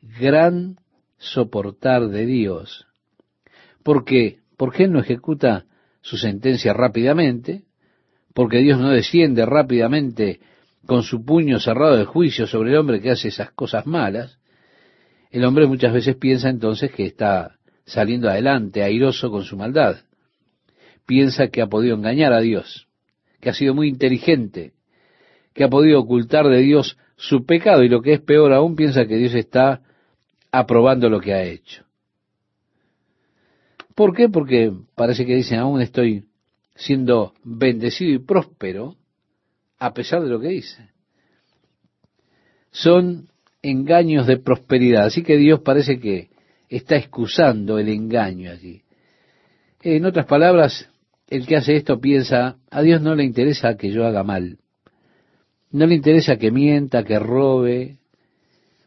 [0.02, 0.78] gran
[1.18, 2.88] soportar de Dios.
[3.84, 4.40] ¿Por qué?
[4.58, 5.66] Porque Él no ejecuta
[6.02, 7.66] su sentencia rápidamente,
[8.34, 10.40] porque Dios no desciende rápidamente
[10.86, 14.39] con su puño cerrado de juicio sobre el hombre que hace esas cosas malas,
[15.30, 19.98] el hombre muchas veces piensa entonces que está saliendo adelante, airoso con su maldad.
[21.06, 22.88] Piensa que ha podido engañar a Dios,
[23.40, 24.74] que ha sido muy inteligente,
[25.54, 29.06] que ha podido ocultar de Dios su pecado y lo que es peor aún piensa
[29.06, 29.82] que Dios está
[30.52, 31.84] aprobando lo que ha hecho.
[33.94, 34.30] ¿Por qué?
[34.30, 36.26] Porque parece que dicen, aún estoy
[36.76, 38.96] siendo bendecido y próspero
[39.78, 40.90] a pesar de lo que dice.
[42.72, 43.30] Son
[43.62, 46.30] engaños de prosperidad, así que Dios parece que
[46.70, 48.84] está excusando el engaño allí.
[49.82, 50.90] En otras palabras,
[51.28, 54.58] el que hace esto piensa, a Dios no le interesa que yo haga mal,
[55.72, 57.98] no le interesa que mienta, que robe,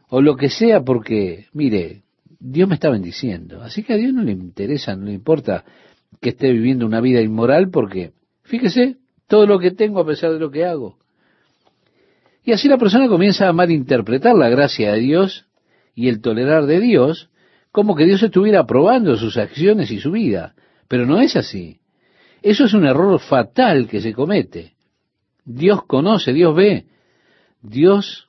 [0.09, 2.03] o lo que sea, porque, mire,
[2.39, 3.63] Dios me está bendiciendo.
[3.63, 5.65] Así que a Dios no le interesa, no le importa
[6.21, 8.13] que esté viviendo una vida inmoral porque,
[8.43, 8.97] fíjese,
[9.27, 10.99] todo lo que tengo a pesar de lo que hago.
[12.45, 15.47] Y así la persona comienza a malinterpretar la gracia de Dios
[15.95, 17.31] y el tolerar de Dios
[17.71, 20.55] como que Dios estuviera aprobando sus acciones y su vida.
[20.89, 21.81] Pero no es así.
[22.43, 24.75] Eso es un error fatal que se comete.
[25.45, 26.87] Dios conoce, Dios ve.
[27.63, 28.29] Dios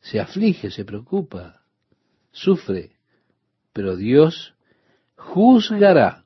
[0.00, 1.62] se aflige, se preocupa,
[2.30, 2.94] sufre
[3.74, 4.54] pero Dios
[5.16, 6.24] juzgará.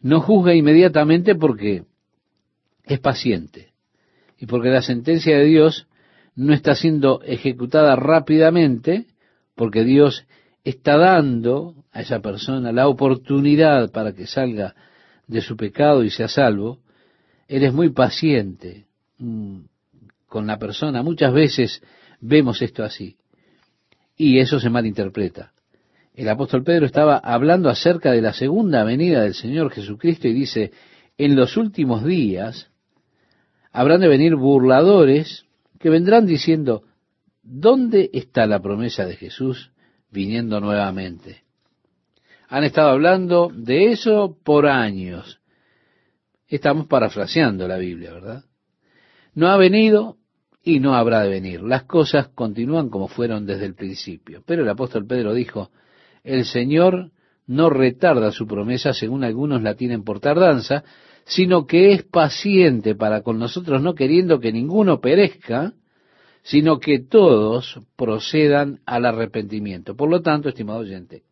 [0.00, 1.86] No juzga inmediatamente porque
[2.84, 3.73] es paciente
[4.44, 5.86] y porque la sentencia de Dios
[6.36, 9.06] no está siendo ejecutada rápidamente
[9.54, 10.26] porque Dios
[10.64, 14.74] está dando a esa persona la oportunidad para que salga
[15.26, 16.80] de su pecado y sea salvo.
[17.48, 18.84] Él es muy paciente
[19.16, 19.60] mm,
[20.26, 21.02] con la persona.
[21.02, 21.82] Muchas veces
[22.20, 23.16] vemos esto así
[24.14, 25.54] y eso se malinterpreta
[26.14, 30.70] el apóstol Pedro estaba hablando acerca de la segunda venida del Señor Jesucristo y dice,
[31.18, 32.70] en los últimos días
[33.74, 35.46] habrán de venir burladores
[35.80, 36.84] que vendrán diciendo,
[37.42, 39.72] ¿dónde está la promesa de Jesús
[40.10, 41.42] viniendo nuevamente?
[42.48, 45.40] Han estado hablando de eso por años.
[46.46, 48.44] Estamos parafraseando la Biblia, ¿verdad?
[49.34, 50.18] No ha venido
[50.62, 51.60] y no habrá de venir.
[51.60, 54.44] Las cosas continúan como fueron desde el principio.
[54.46, 55.72] Pero el apóstol Pedro dijo,
[56.22, 57.10] el Señor
[57.48, 60.84] no retarda su promesa, según algunos la tienen por tardanza,
[61.24, 65.72] sino que es paciente para con nosotros, no queriendo que ninguno perezca,
[66.42, 69.96] sino que todos procedan al arrepentimiento.
[69.96, 71.22] Por lo tanto, estimado oyente,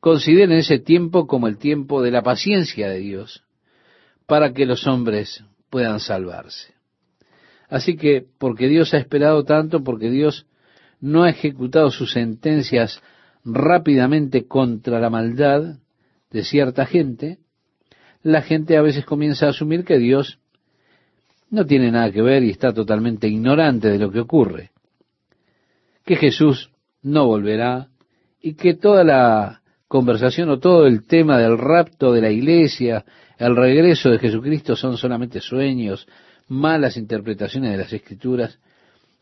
[0.00, 3.44] consideren ese tiempo como el tiempo de la paciencia de Dios,
[4.26, 6.74] para que los hombres puedan salvarse.
[7.68, 10.46] Así que, porque Dios ha esperado tanto, porque Dios
[11.00, 13.02] no ha ejecutado sus sentencias
[13.44, 15.78] rápidamente contra la maldad
[16.30, 17.38] de cierta gente,
[18.26, 20.40] la gente a veces comienza a asumir que Dios
[21.48, 24.72] no tiene nada que ver y está totalmente ignorante de lo que ocurre,
[26.04, 26.72] que Jesús
[27.02, 27.86] no volverá
[28.42, 33.04] y que toda la conversación o todo el tema del rapto de la iglesia,
[33.38, 36.08] el regreso de Jesucristo son solamente sueños,
[36.48, 38.58] malas interpretaciones de las escrituras,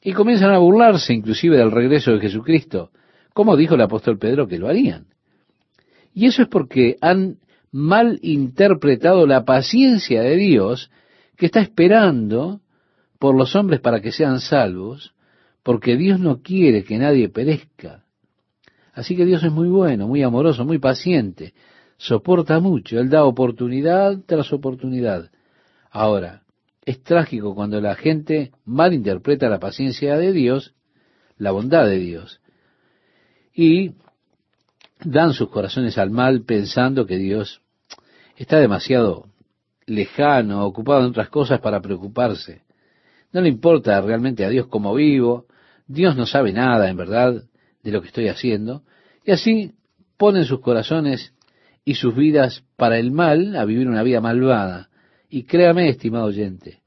[0.00, 2.90] y comienzan a burlarse inclusive del regreso de Jesucristo,
[3.34, 5.08] como dijo el apóstol Pedro que lo harían.
[6.14, 7.36] Y eso es porque han
[7.74, 10.92] mal interpretado la paciencia de Dios
[11.36, 12.60] que está esperando
[13.18, 15.12] por los hombres para que sean salvos,
[15.64, 18.04] porque Dios no quiere que nadie perezca.
[18.92, 21.52] Así que Dios es muy bueno, muy amoroso, muy paciente,
[21.96, 25.32] soporta mucho, Él da oportunidad tras oportunidad.
[25.90, 26.44] Ahora,
[26.84, 30.76] es trágico cuando la gente malinterpreta la paciencia de Dios,
[31.38, 32.40] la bondad de Dios,
[33.52, 33.94] y
[35.04, 37.62] dan sus corazones al mal pensando que Dios
[38.36, 39.28] está demasiado
[39.86, 42.62] lejano, ocupado en otras cosas para preocuparse.
[43.32, 45.46] No le importa realmente a Dios cómo vivo,
[45.86, 47.44] Dios no sabe nada, en verdad,
[47.82, 48.82] de lo que estoy haciendo,
[49.24, 49.72] y así
[50.16, 51.34] ponen sus corazones
[51.84, 54.88] y sus vidas para el mal, a vivir una vida malvada.
[55.28, 56.80] Y créame, estimado oyente,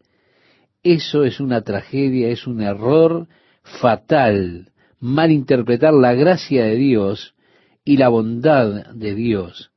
[0.84, 3.28] eso es una tragedia, es un error
[3.62, 7.36] fatal, malinterpretar la gracia de Dios
[7.84, 9.72] y la bondad de Dios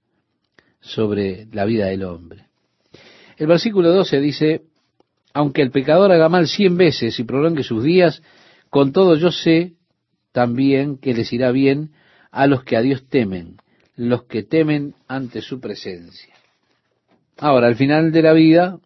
[0.80, 2.46] sobre la vida del hombre.
[3.36, 4.62] El versículo 12 dice,
[5.32, 8.22] aunque el pecador haga mal cien veces y prolongue sus días,
[8.68, 9.74] con todo yo sé
[10.32, 11.92] también que les irá bien
[12.30, 13.56] a los que a Dios temen,
[13.96, 16.34] los que temen ante su presencia.
[17.38, 18.78] Ahora, al final de la vida,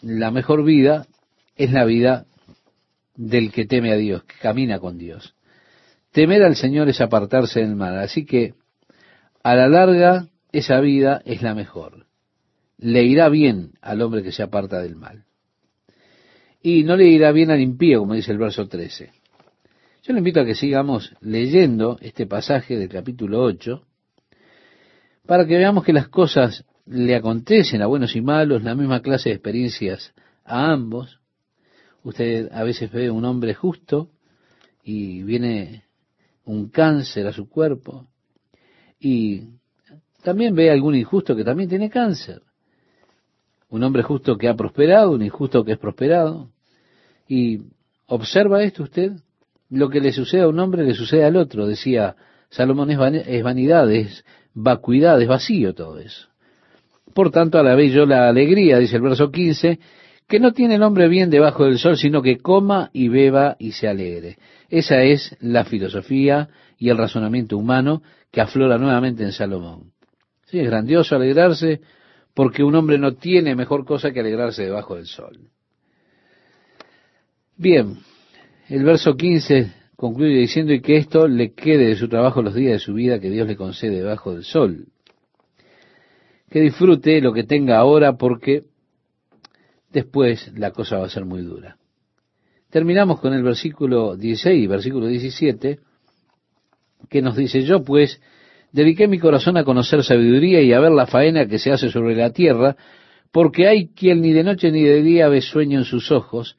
[0.00, 1.06] la mejor vida
[1.56, 2.26] es la vida
[3.14, 5.34] del que teme a Dios, que camina con Dios.
[6.12, 8.54] Temer al Señor es apartarse del mal, así que
[9.42, 12.06] a la larga esa vida es la mejor.
[12.78, 15.24] Le irá bien al hombre que se aparta del mal.
[16.62, 19.12] Y no le irá bien al impío, como dice el verso 13.
[20.02, 23.82] Yo le invito a que sigamos leyendo este pasaje del capítulo 8
[25.26, 29.28] para que veamos que las cosas le acontecen a buenos y malos, la misma clase
[29.28, 31.20] de experiencias a ambos.
[32.02, 34.10] Usted a veces ve un hombre justo
[34.82, 35.84] y viene
[36.44, 38.06] un cáncer a su cuerpo
[38.98, 39.50] y
[40.26, 42.42] también ve algún injusto que también tiene cáncer.
[43.68, 46.50] Un hombre justo que ha prosperado, un injusto que es prosperado.
[47.28, 47.60] Y
[48.06, 49.12] observa esto usted,
[49.70, 52.16] lo que le sucede a un hombre le sucede al otro, decía
[52.50, 56.26] Salomón, es, vanidad, es vacuidad, es vacío todo eso.
[57.14, 59.78] Por tanto, a la vez yo la alegría, dice el verso 15,
[60.26, 63.70] que no tiene el hombre bien debajo del sol, sino que coma y beba y
[63.70, 64.38] se alegre.
[64.70, 66.48] Esa es la filosofía
[66.78, 68.02] y el razonamiento humano
[68.32, 69.92] que aflora nuevamente en Salomón.
[70.46, 71.80] Sí, es grandioso alegrarse
[72.34, 75.50] porque un hombre no tiene mejor cosa que alegrarse debajo del sol.
[77.56, 77.96] Bien,
[78.68, 82.72] el verso 15 concluye diciendo y que esto le quede de su trabajo los días
[82.72, 84.86] de su vida que Dios le concede debajo del sol.
[86.50, 88.64] Que disfrute lo que tenga ahora porque
[89.90, 91.78] después la cosa va a ser muy dura.
[92.70, 95.80] Terminamos con el versículo 16 y versículo 17
[97.08, 98.20] que nos dice, yo pues
[98.72, 102.14] dediqué mi corazón a conocer sabiduría y a ver la faena que se hace sobre
[102.14, 102.76] la tierra,
[103.32, 106.56] porque hay quien ni de noche ni de día ve sueño en sus ojos,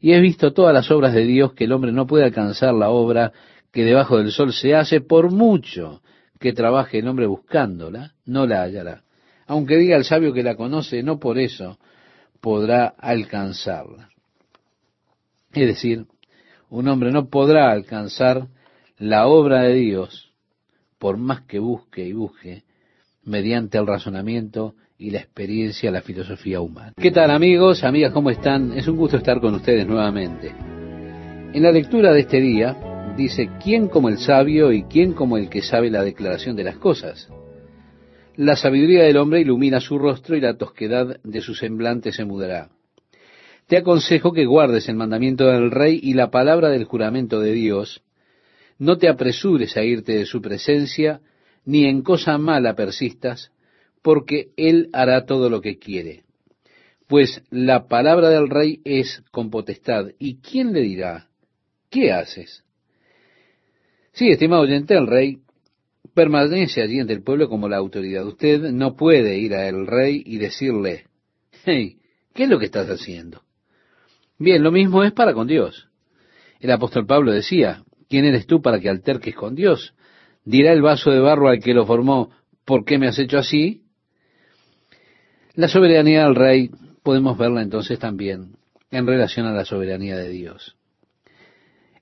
[0.00, 2.90] y he visto todas las obras de Dios que el hombre no puede alcanzar la
[2.90, 3.32] obra
[3.72, 6.02] que debajo del sol se hace, por mucho
[6.38, 9.02] que trabaje el hombre buscándola, no la hallará.
[9.46, 11.78] Aunque diga el sabio que la conoce, no por eso
[12.40, 14.08] podrá alcanzarla.
[15.52, 16.06] Es decir,
[16.70, 18.46] un hombre no podrá alcanzar
[18.98, 20.29] la obra de Dios
[21.00, 22.62] por más que busque y busque
[23.24, 26.92] mediante el razonamiento y la experiencia, la filosofía humana.
[26.94, 28.74] ¿Qué tal amigos, amigas, cómo están?
[28.76, 30.52] Es un gusto estar con ustedes nuevamente.
[31.52, 35.48] En la lectura de este día dice, ¿quién como el sabio y quién como el
[35.48, 37.28] que sabe la declaración de las cosas?
[38.36, 42.68] La sabiduría del hombre ilumina su rostro y la tosquedad de su semblante se mudará.
[43.68, 48.02] Te aconsejo que guardes el mandamiento del rey y la palabra del juramento de Dios.
[48.80, 51.20] No te apresures a irte de su presencia,
[51.66, 53.52] ni en cosa mala persistas,
[54.00, 56.24] porque él hará todo lo que quiere.
[57.06, 60.06] Pues la palabra del rey es con potestad.
[60.18, 61.28] ¿Y quién le dirá?
[61.90, 62.64] ¿Qué haces?
[64.12, 65.40] Sí, estimado oyente, el rey
[66.14, 68.26] permanece allí entre el pueblo como la autoridad.
[68.26, 71.04] Usted no puede ir al rey y decirle,
[71.64, 71.98] hey,
[72.32, 73.42] ¿qué es lo que estás haciendo?
[74.38, 75.88] Bien, lo mismo es para con Dios.
[76.60, 79.94] El apóstol Pablo decía, ¿quién eres tú para que alterques con Dios?
[80.44, 82.30] Dirá el vaso de barro al que lo formó,
[82.66, 83.84] ¿por qué me has hecho así?
[85.54, 86.70] La soberanía del rey
[87.02, 88.56] podemos verla entonces también
[88.90, 90.76] en relación a la soberanía de Dios.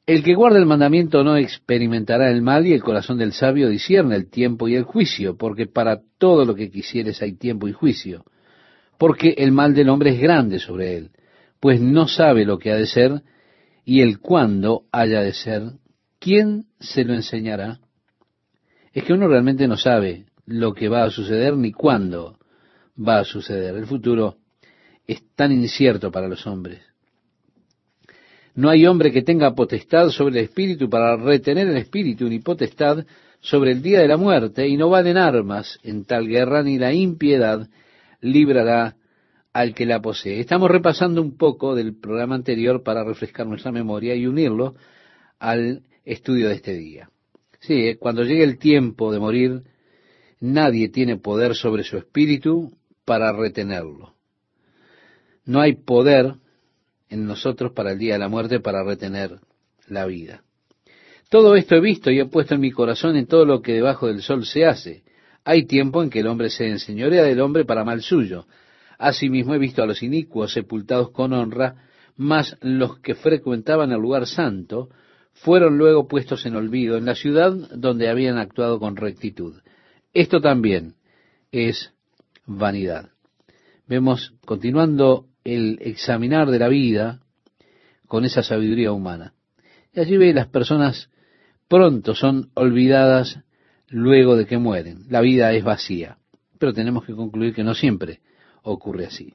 [0.07, 4.17] El que guarda el mandamiento no experimentará el mal y el corazón del sabio discierne
[4.17, 8.25] el tiempo y el juicio, porque para todo lo que quisieres hay tiempo y juicio,
[8.97, 11.11] porque el mal del hombre es grande sobre él,
[11.61, 13.23] pues no sabe lo que ha de ser
[13.85, 15.63] y el cuándo haya de ser.
[16.29, 17.79] ¿Quién se lo enseñará?
[18.93, 22.37] Es que uno realmente no sabe lo que va a suceder ni cuándo
[23.01, 23.75] va a suceder.
[23.75, 24.37] El futuro
[25.07, 26.83] es tan incierto para los hombres.
[28.55, 33.07] No hay hombre que tenga potestad sobre el espíritu para retener el espíritu, ni potestad
[33.41, 36.93] sobre el día de la muerte, y no valen armas en tal guerra, ni la
[36.93, 37.71] impiedad
[38.21, 38.97] librará
[39.55, 40.41] al que la posee.
[40.41, 44.75] Estamos repasando un poco del programa anterior para refrescar nuestra memoria y unirlo
[45.39, 47.11] al estudio de este día.
[47.61, 49.63] Sí, eh, cuando llegue el tiempo de morir,
[50.41, 52.73] nadie tiene poder sobre su espíritu
[53.05, 54.15] para retenerlo.
[55.45, 56.35] No hay poder
[57.09, 59.39] en nosotros para el día de la muerte para retener
[59.87, 60.43] la vida.
[61.31, 64.07] Todo esto he visto y he puesto en mi corazón en todo lo que debajo
[64.07, 65.03] del sol se hace.
[65.45, 68.47] Hay tiempo en que el hombre se enseñorea del hombre para mal suyo.
[68.99, 71.77] Asimismo he visto a los inicuos sepultados con honra,
[72.17, 74.89] mas los que frecuentaban el lugar santo
[75.43, 79.55] fueron luego puestos en olvido en la ciudad donde habían actuado con rectitud.
[80.13, 80.95] Esto también
[81.53, 81.93] es
[82.47, 83.11] vanidad.
[83.87, 87.21] Vemos, continuando el examinar de la vida
[88.07, 89.35] con esa sabiduría humana.
[89.95, 91.11] Y allí ve las personas
[91.69, 93.41] pronto son olvidadas
[93.89, 95.05] luego de que mueren.
[95.09, 96.19] La vida es vacía.
[96.59, 98.21] Pero tenemos que concluir que no siempre
[98.63, 99.35] ocurre así.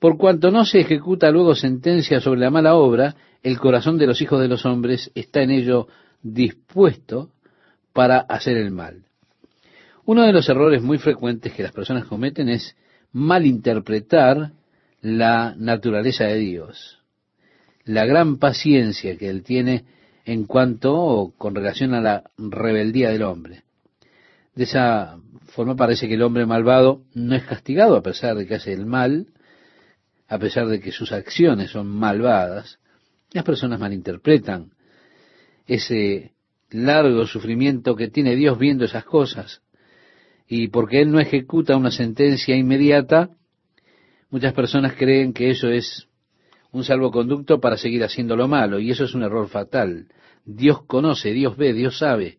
[0.00, 4.20] Por cuanto no se ejecuta luego sentencia sobre la mala obra, el corazón de los
[4.20, 5.88] hijos de los hombres está en ello
[6.22, 7.30] dispuesto
[7.92, 9.04] para hacer el mal.
[10.04, 12.76] Uno de los errores muy frecuentes que las personas cometen es
[13.12, 14.52] malinterpretar
[15.00, 16.98] la naturaleza de Dios,
[17.84, 19.84] la gran paciencia que Él tiene
[20.24, 23.62] en cuanto o con relación a la rebeldía del hombre.
[24.54, 28.56] De esa forma parece que el hombre malvado no es castigado a pesar de que
[28.56, 29.28] hace el mal,
[30.28, 32.78] a pesar de que sus acciones son malvadas.
[33.32, 34.72] Las personas malinterpretan
[35.66, 36.32] ese
[36.70, 39.62] largo sufrimiento que tiene Dios viendo esas cosas.
[40.46, 43.30] Y porque Él no ejecuta una sentencia inmediata,
[44.30, 46.08] muchas personas creen que eso es
[46.72, 50.08] un salvoconducto para seguir haciendo lo malo, y eso es un error fatal.
[50.44, 52.38] Dios conoce, Dios ve, Dios sabe.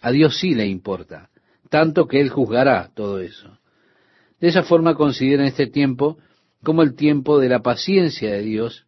[0.00, 1.30] A Dios sí le importa,
[1.68, 3.58] tanto que Él juzgará todo eso.
[4.40, 6.18] De esa forma considera este tiempo
[6.62, 8.86] como el tiempo de la paciencia de Dios,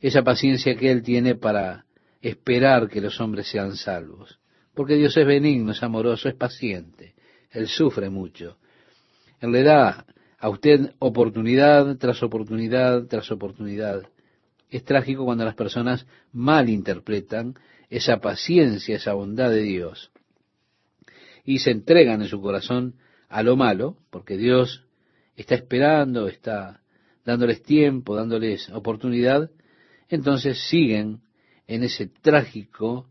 [0.00, 1.84] esa paciencia que Él tiene para
[2.20, 4.38] esperar que los hombres sean salvos.
[4.74, 7.14] Porque Dios es benigno, es amoroso, es paciente.
[7.50, 8.58] Él sufre mucho.
[9.40, 10.06] Él le da
[10.38, 14.08] a usted oportunidad tras oportunidad tras oportunidad.
[14.70, 17.54] Es trágico cuando las personas malinterpretan
[17.88, 20.12] esa paciencia, esa bondad de Dios
[21.44, 22.94] y se entregan en su corazón
[23.28, 24.84] a lo malo, porque Dios
[25.36, 26.80] está esperando, está
[27.24, 29.50] dándoles tiempo, dándoles oportunidad,
[30.10, 31.20] entonces siguen
[31.66, 33.06] en ese trágico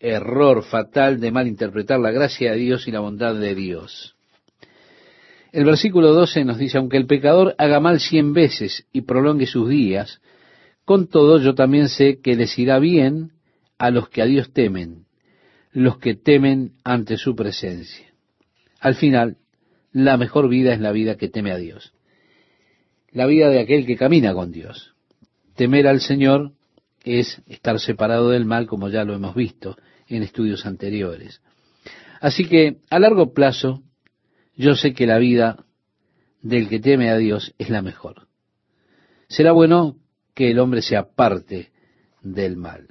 [0.00, 4.16] error fatal de malinterpretar la gracia de Dios y la bondad de Dios.
[5.52, 9.68] El versículo 12 nos dice, aunque el pecador haga mal cien veces y prolongue sus
[9.68, 10.20] días,
[10.84, 13.32] con todo yo también sé que les irá bien
[13.78, 15.06] a los que a Dios temen,
[15.72, 18.06] los que temen ante su presencia.
[18.80, 19.36] Al final,
[19.92, 21.92] la mejor vida es la vida que teme a Dios,
[23.10, 24.94] la vida de aquel que camina con Dios.
[25.58, 26.52] Temer al Señor
[27.02, 31.42] es estar separado del mal, como ya lo hemos visto en estudios anteriores.
[32.20, 33.82] Así que, a largo plazo,
[34.54, 35.64] yo sé que la vida
[36.42, 38.28] del que teme a Dios es la mejor.
[39.26, 39.96] Será bueno
[40.32, 41.72] que el hombre se aparte
[42.22, 42.86] del mal.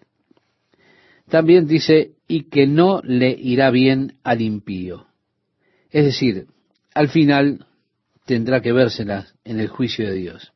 [1.29, 5.07] También dice, y que no le irá bien al impío.
[5.89, 6.47] Es decir,
[6.93, 7.65] al final
[8.25, 10.51] tendrá que vérselas en el juicio de Dios.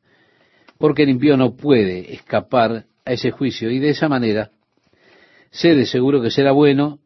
[0.82, 4.50] Porque el impío no puede escapar a ese juicio y de esa manera
[5.52, 6.98] sé de seguro que será bueno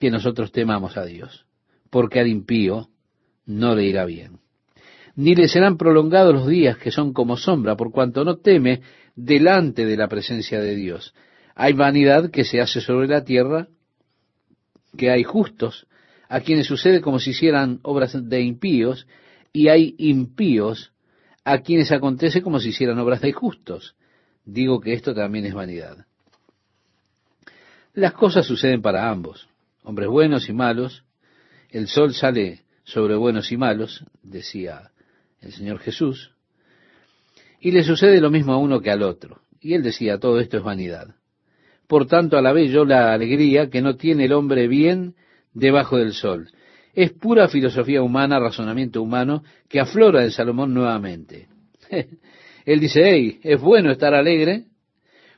[0.00, 1.46] que nosotros temamos a Dios.
[1.90, 2.88] Porque al impío
[3.46, 4.40] no le irá bien.
[5.14, 8.80] Ni le serán prolongados los días que son como sombra, por cuanto no teme
[9.14, 11.14] delante de la presencia de Dios.
[11.54, 13.68] Hay vanidad que se hace sobre la tierra,
[14.98, 15.86] que hay justos,
[16.28, 19.06] a quienes sucede como si hicieran obras de impíos,
[19.52, 20.93] y hay impíos
[21.44, 23.94] a quienes acontece como si hicieran obras de justos.
[24.44, 26.06] Digo que esto también es vanidad.
[27.92, 29.48] Las cosas suceden para ambos,
[29.82, 31.04] hombres buenos y malos.
[31.70, 34.90] El sol sale sobre buenos y malos, decía
[35.40, 36.32] el Señor Jesús,
[37.60, 39.42] y le sucede lo mismo a uno que al otro.
[39.60, 41.14] Y él decía, todo esto es vanidad.
[41.86, 45.14] Por tanto, alabé yo la alegría que no tiene el hombre bien
[45.52, 46.50] debajo del sol.
[46.94, 51.48] Es pura filosofía humana, razonamiento humano, que aflora en Salomón nuevamente.
[52.64, 54.64] él dice, hey, es bueno estar alegre,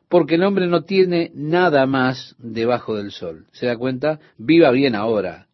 [0.09, 3.47] porque el hombre no tiene nada más debajo del sol.
[3.53, 4.21] ¿Se da cuenta?
[4.39, 5.47] Viva bien ahora.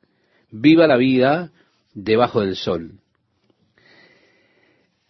[0.50, 1.52] Viva la vida
[1.94, 2.98] debajo del sol.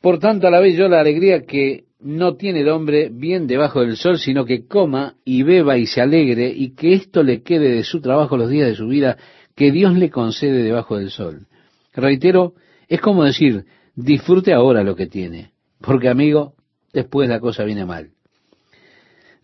[0.01, 3.81] Por tanto, a la vez yo la alegría que no tiene el hombre bien debajo
[3.81, 7.71] del sol, sino que coma y beba y se alegre, y que esto le quede
[7.71, 9.17] de su trabajo los días de su vida,
[9.55, 11.47] que Dios le concede debajo del sol.
[11.95, 12.55] Reitero,
[12.89, 16.55] es como decir, disfrute ahora lo que tiene, porque amigo,
[16.93, 18.11] después la cosa viene mal.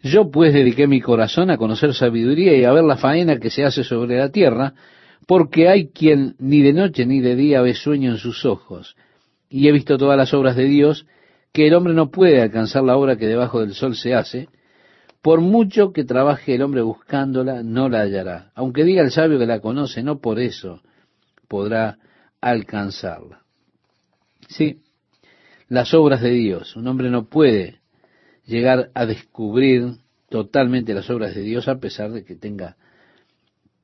[0.02, 3.64] Yo pues dediqué mi corazón a conocer sabiduría y a ver la faena que se
[3.64, 4.74] hace sobre la tierra,
[5.26, 8.96] porque hay quien ni de noche ni de día ve sueño en sus ojos.
[9.50, 11.06] Y he visto todas las obras de Dios,
[11.52, 14.48] que el hombre no puede alcanzar la obra que debajo del sol se hace,
[15.22, 18.52] por mucho que trabaje el hombre buscándola, no la hallará.
[18.54, 20.82] Aunque diga el sabio que la conoce, no por eso
[21.48, 21.98] podrá
[22.40, 23.42] alcanzarla.
[24.48, 24.80] Sí,
[25.68, 26.76] las obras de Dios.
[26.76, 27.80] Un hombre no puede
[28.46, 29.96] llegar a descubrir
[30.28, 32.76] totalmente las obras de Dios a pesar de que tenga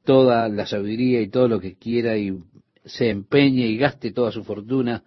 [0.05, 2.39] toda la sabiduría y todo lo que quiera y
[2.85, 5.03] se empeñe y gaste toda su fortuna,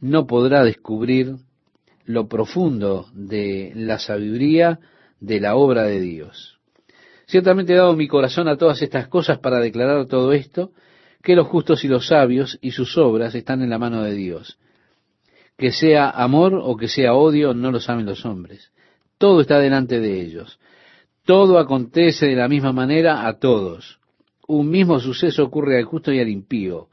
[0.00, 1.36] no podrá descubrir
[2.04, 4.78] lo profundo de la sabiduría
[5.20, 6.58] de la obra de Dios.
[7.26, 10.72] Ciertamente he dado mi corazón a todas estas cosas para declarar todo esto,
[11.22, 14.58] que los justos y los sabios y sus obras están en la mano de Dios.
[15.58, 18.70] Que sea amor o que sea odio, no lo saben los hombres.
[19.18, 20.60] Todo está delante de ellos.
[21.24, 23.98] Todo acontece de la misma manera a todos.
[24.46, 26.88] Un mismo suceso ocurre al justo y al impío,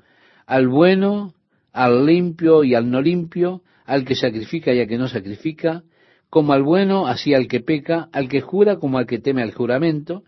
[0.48, 1.36] al bueno,
[1.72, 5.84] al limpio y al no limpio, al que sacrifica y al que no sacrifica,
[6.34, 9.54] como al bueno, así al que peca, al que jura como al que teme al
[9.54, 10.24] juramento.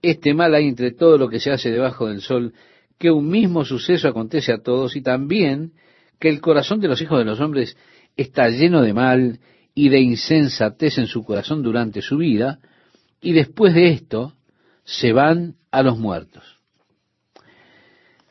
[0.00, 2.54] Este mal hay entre todo lo que se hace debajo del sol,
[2.96, 5.72] que un mismo suceso acontece a todos y también
[6.18, 7.76] que el corazón de los hijos de los hombres
[8.16, 9.38] está lleno de mal
[9.74, 12.60] y de insensatez en su corazón durante su vida,
[13.20, 14.32] y después de esto
[14.84, 16.56] se van a los muertos.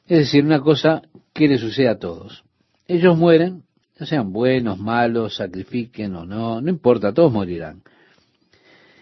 [0.07, 2.43] Es decir, una cosa que le sucede a todos.
[2.87, 3.66] Ellos mueren,
[3.99, 7.81] ya sean buenos, malos, sacrifiquen o no, no importa, todos morirán.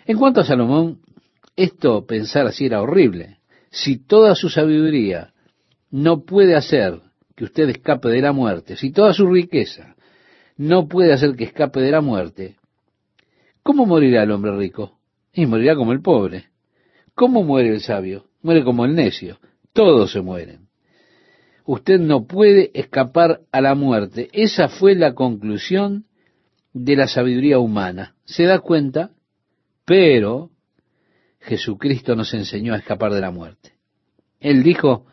[0.05, 0.99] En cuanto a Salomón,
[1.55, 3.39] esto pensar así era horrible.
[3.71, 5.33] Si toda su sabiduría
[5.91, 7.01] no puede hacer
[7.35, 9.95] que usted escape de la muerte, si toda su riqueza
[10.57, 12.55] no puede hacer que escape de la muerte,
[13.63, 14.99] ¿cómo morirá el hombre rico?
[15.33, 16.45] Y morirá como el pobre.
[17.13, 18.25] ¿Cómo muere el sabio?
[18.41, 19.39] Muere como el necio.
[19.73, 20.64] Todos se mueren.
[21.65, 24.29] Usted no puede escapar a la muerte.
[24.33, 26.05] Esa fue la conclusión
[26.73, 28.15] de la sabiduría humana.
[28.25, 29.11] ¿Se da cuenta?
[29.83, 30.51] Pero
[31.39, 33.73] Jesucristo nos enseñó a escapar de la muerte.
[34.39, 35.05] Él dijo,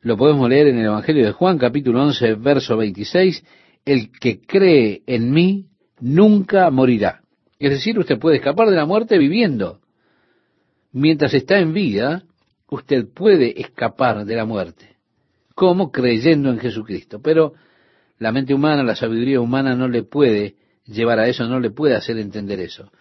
[0.00, 3.44] lo podemos leer en el Evangelio de Juan, capítulo 11, verso 26,
[3.84, 5.66] el que cree en mí
[6.00, 7.22] nunca morirá.
[7.58, 9.80] Es decir, usted puede escapar de la muerte viviendo.
[10.92, 12.24] Mientras está en vida,
[12.68, 14.97] usted puede escapar de la muerte.
[15.58, 15.90] ¿Cómo?
[15.90, 17.20] Creyendo en Jesucristo.
[17.20, 17.54] Pero
[18.20, 20.54] la mente humana, la sabiduría humana no le puede
[20.86, 22.92] llevar a eso, no le puede hacer entender eso.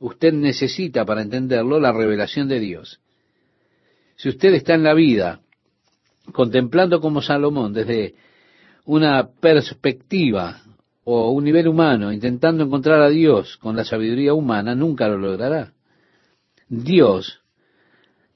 [0.00, 2.98] Usted necesita para entenderlo la revelación de Dios.
[4.16, 5.40] Si usted está en la vida
[6.32, 8.16] contemplando como Salomón desde
[8.86, 10.62] una perspectiva
[11.04, 15.74] o un nivel humano, intentando encontrar a Dios con la sabiduría humana, nunca lo logrará.
[16.68, 17.39] Dios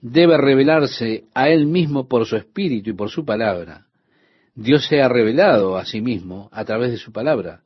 [0.05, 3.87] debe revelarse a Él mismo por su espíritu y por su palabra.
[4.55, 7.63] Dios se ha revelado a sí mismo a través de su palabra.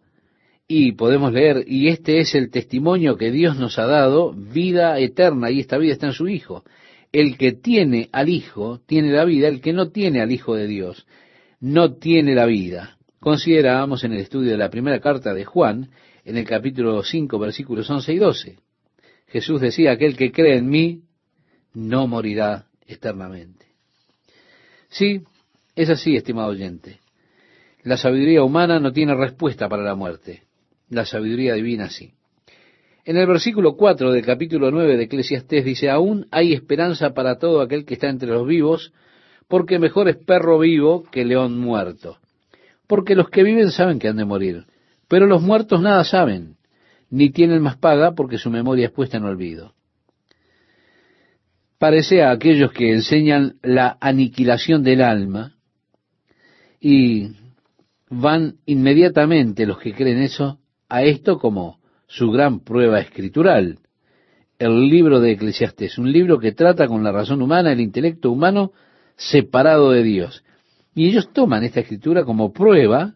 [0.69, 5.51] Y podemos leer, y este es el testimonio que Dios nos ha dado, vida eterna,
[5.51, 6.63] y esta vida está en su Hijo.
[7.11, 10.69] El que tiene al Hijo tiene la vida, el que no tiene al Hijo de
[10.69, 11.07] Dios
[11.61, 12.99] no tiene la vida.
[13.19, 15.91] Considerábamos en el estudio de la primera carta de Juan,
[16.25, 18.59] en el capítulo 5, versículos 11 y 12.
[19.27, 21.03] Jesús decía, aquel que cree en mí
[21.79, 23.67] no morirá eternamente.
[24.89, 25.23] Sí,
[25.77, 26.99] es así, estimado oyente.
[27.85, 30.43] La sabiduría humana no tiene respuesta para la muerte.
[30.91, 32.13] La sabiduría divina sí.
[33.05, 37.61] En el versículo 4 del capítulo 9 de Eclesiastés dice, aún hay esperanza para todo
[37.61, 38.93] aquel que está entre los vivos,
[39.47, 42.19] porque mejor es perro vivo que león muerto.
[42.89, 44.67] Porque los que viven saben que han de morir,
[45.07, 46.57] pero los muertos nada saben,
[47.09, 49.75] ni tienen más paga porque su memoria es puesta en olvido.
[51.79, 55.55] Parece a aquellos que enseñan la aniquilación del alma
[56.81, 57.31] y
[58.11, 60.59] van inmediatamente los que creen eso
[60.89, 63.79] a esto como su gran prueba escritural,
[64.59, 68.73] el libro de Eclesiastés, un libro que trata con la razón humana, el intelecto humano,
[69.17, 70.43] separado de Dios.
[70.95, 73.15] Y ellos toman esta escritura como prueba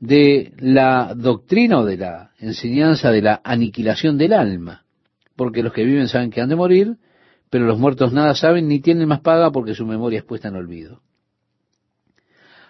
[0.00, 4.84] de la doctrina o de la enseñanza de la aniquilación del alma,
[5.36, 6.96] porque los que viven saben que han de morir,
[7.54, 10.56] pero los muertos nada saben ni tienen más paga porque su memoria es puesta en
[10.56, 11.02] olvido.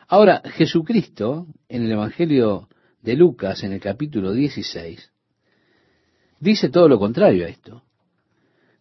[0.08, 2.68] Ahora, Jesucristo, en el Evangelio
[3.00, 5.10] de Lucas en el capítulo 16,
[6.38, 7.82] dice todo lo contrario a esto.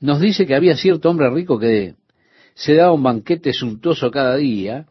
[0.01, 1.95] Nos dice que había cierto hombre rico que
[2.53, 4.87] se daba un banquete suntuoso cada día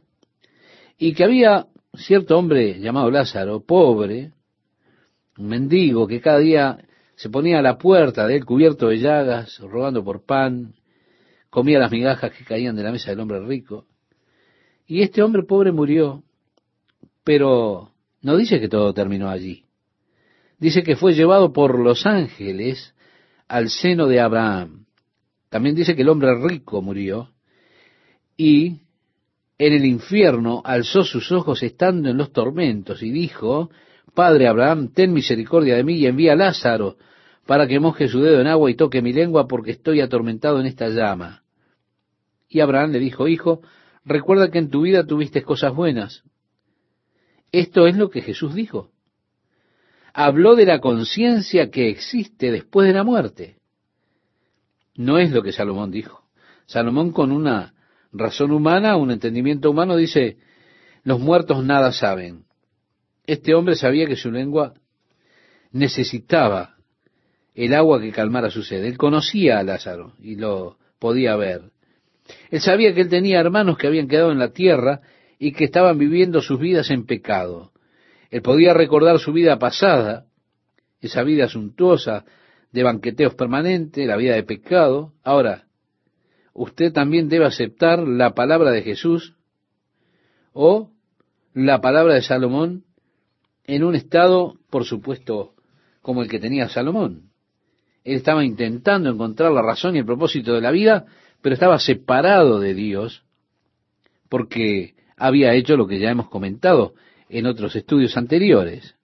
[0.96, 4.32] y que había cierto hombre llamado Lázaro, pobre,
[5.36, 6.78] un mendigo que cada día
[7.16, 10.72] se ponía a la puerta de él cubierto de llagas, rogando por pan,
[11.52, 13.84] comía las migajas que caían de la mesa del hombre rico.
[14.86, 16.22] Y este hombre pobre murió,
[17.24, 17.92] pero
[18.22, 19.66] no dice que todo terminó allí.
[20.58, 22.94] Dice que fue llevado por los ángeles
[23.48, 24.86] al seno de Abraham.
[25.50, 27.28] También dice que el hombre rico murió
[28.34, 28.78] y
[29.58, 33.68] en el infierno alzó sus ojos estando en los tormentos y dijo,
[34.14, 36.96] Padre Abraham, ten misericordia de mí y envía a Lázaro
[37.44, 40.64] para que moje su dedo en agua y toque mi lengua porque estoy atormentado en
[40.64, 41.41] esta llama.
[42.52, 43.62] Y Abraham le dijo, Hijo,
[44.04, 46.22] recuerda que en tu vida tuviste cosas buenas.
[47.50, 48.90] Esto es lo que Jesús dijo.
[50.12, 53.56] Habló de la conciencia que existe después de la muerte.
[54.94, 56.26] No es lo que Salomón dijo.
[56.66, 57.72] Salomón con una
[58.12, 60.36] razón humana, un entendimiento humano, dice,
[61.04, 62.44] los muertos nada saben.
[63.24, 64.74] Este hombre sabía que su lengua
[65.70, 66.76] necesitaba
[67.54, 68.84] el agua que calmara su sed.
[68.84, 71.71] Él conocía a Lázaro y lo podía ver.
[72.50, 75.00] Él sabía que él tenía hermanos que habían quedado en la tierra
[75.38, 77.72] y que estaban viviendo sus vidas en pecado.
[78.30, 80.26] Él podía recordar su vida pasada,
[81.00, 82.24] esa vida suntuosa
[82.70, 85.12] de banqueteos permanentes, la vida de pecado.
[85.22, 85.66] Ahora,
[86.54, 89.34] usted también debe aceptar la palabra de Jesús
[90.52, 90.90] o
[91.54, 92.84] la palabra de Salomón
[93.64, 95.54] en un estado, por supuesto,
[96.00, 97.30] como el que tenía Salomón.
[98.04, 101.06] Él estaba intentando encontrar la razón y el propósito de la vida,
[101.42, 103.24] pero estaba separado de Dios
[104.28, 106.94] porque había hecho lo que ya hemos comentado
[107.28, 108.96] en otros estudios anteriores.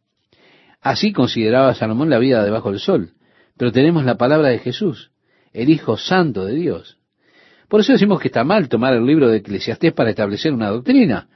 [0.80, 3.12] Así consideraba Salomón la vida debajo del sol.
[3.56, 5.10] Pero tenemos la palabra de Jesús,
[5.52, 6.98] el Hijo Santo de Dios.
[7.68, 11.28] Por eso decimos que está mal tomar el libro de Eclesiastés para establecer una doctrina.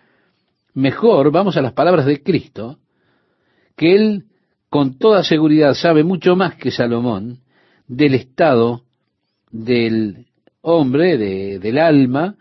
[0.72, 2.78] Mejor vamos a las palabras de Cristo,
[3.76, 4.24] que Él
[4.70, 7.40] con toda seguridad sabe mucho más que Salomón
[7.88, 8.84] del estado
[9.50, 10.26] del
[10.62, 12.36] hombre, de, del alma,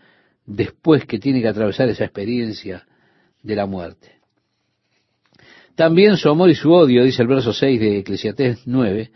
[0.46, 2.88] después que tiene que atravesar esa experiencia
[3.44, 4.22] de la muerte.
[5.76, 9.12] También su amor y su odio, dice el verso 6 de Eclesiastés 9,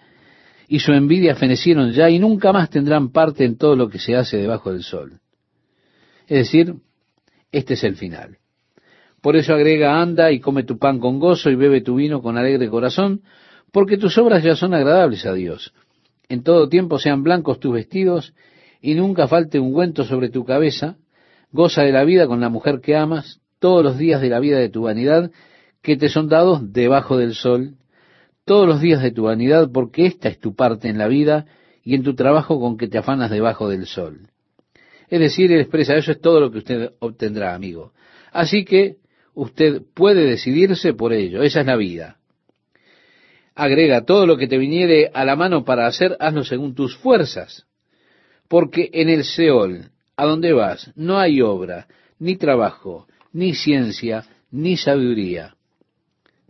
[0.67, 4.15] y su envidia fenecieron ya y nunca más tendrán parte en todo lo que se
[4.15, 5.19] hace debajo del sol.
[6.27, 6.75] Es decir,
[7.51, 8.37] este es el final.
[9.21, 12.37] Por eso agrega, anda y come tu pan con gozo y bebe tu vino con
[12.37, 13.21] alegre corazón,
[13.71, 15.73] porque tus obras ya son agradables a Dios.
[16.29, 18.33] En todo tiempo sean blancos tus vestidos
[18.85, 20.97] y nunca falte ungüento sobre tu cabeza.
[21.51, 24.59] Goza de la vida con la mujer que amas todos los días de la vida
[24.59, 25.31] de tu vanidad
[25.81, 27.77] que te son dados debajo del sol
[28.45, 31.47] todos los días de tu vanidad, porque esta es tu parte en la vida
[31.83, 34.27] y en tu trabajo con que te afanas debajo del sol.
[35.09, 37.91] Es decir, él expresa, eso es todo lo que usted obtendrá, amigo.
[38.31, 38.97] Así que
[39.33, 42.17] usted puede decidirse por ello, esa es la vida.
[43.55, 47.65] Agrega, todo lo que te viniere a la mano para hacer, hazlo según tus fuerzas,
[48.47, 51.87] porque en el Seol, a donde vas, no hay obra,
[52.19, 55.55] ni trabajo, ni ciencia, ni sabiduría.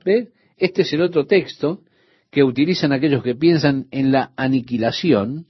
[0.03, 0.29] ¿Ve?
[0.57, 1.81] Este es el otro texto
[2.29, 5.47] que utilizan aquellos que piensan en la aniquilación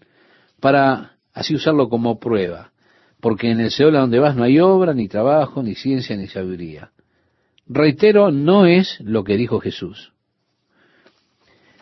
[0.60, 2.72] para así usarlo como prueba.
[3.20, 6.28] Porque en el Seol a donde vas no hay obra, ni trabajo, ni ciencia, ni
[6.28, 6.92] sabiduría.
[7.68, 10.14] Reitero, no es lo que dijo Jesús.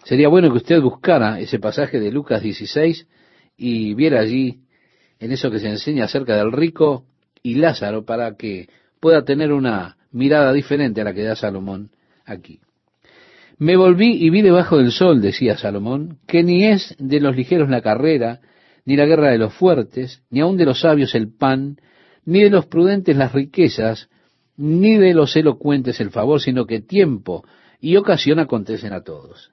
[0.06, 3.08] Sería bueno que usted buscara ese pasaje de Lucas 16
[3.58, 4.62] y viera allí
[5.20, 7.06] en eso que se enseña acerca del rico
[7.42, 11.92] y Lázaro para que pueda tener una mirada diferente a la que da Salomón
[12.26, 12.60] aquí.
[13.58, 17.70] Me volví y vi debajo del sol, decía Salomón, que ni es de los ligeros
[17.70, 18.42] la carrera,
[18.86, 21.78] ni la guerra de los fuertes, ni aun de los sabios el pan,
[22.26, 24.10] ni de los prudentes las riquezas,
[24.58, 27.46] ni de los elocuentes el favor, sino que tiempo
[27.80, 29.52] y ocasión acontecen a todos.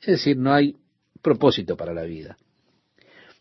[0.00, 0.76] Es decir, no hay
[1.22, 2.36] propósito para la vida.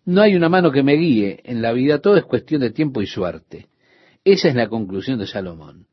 [0.05, 3.01] No hay una mano que me guíe en la vida, todo es cuestión de tiempo
[3.01, 3.67] y suerte.
[4.25, 5.87] Esa es la conclusión de Salomón.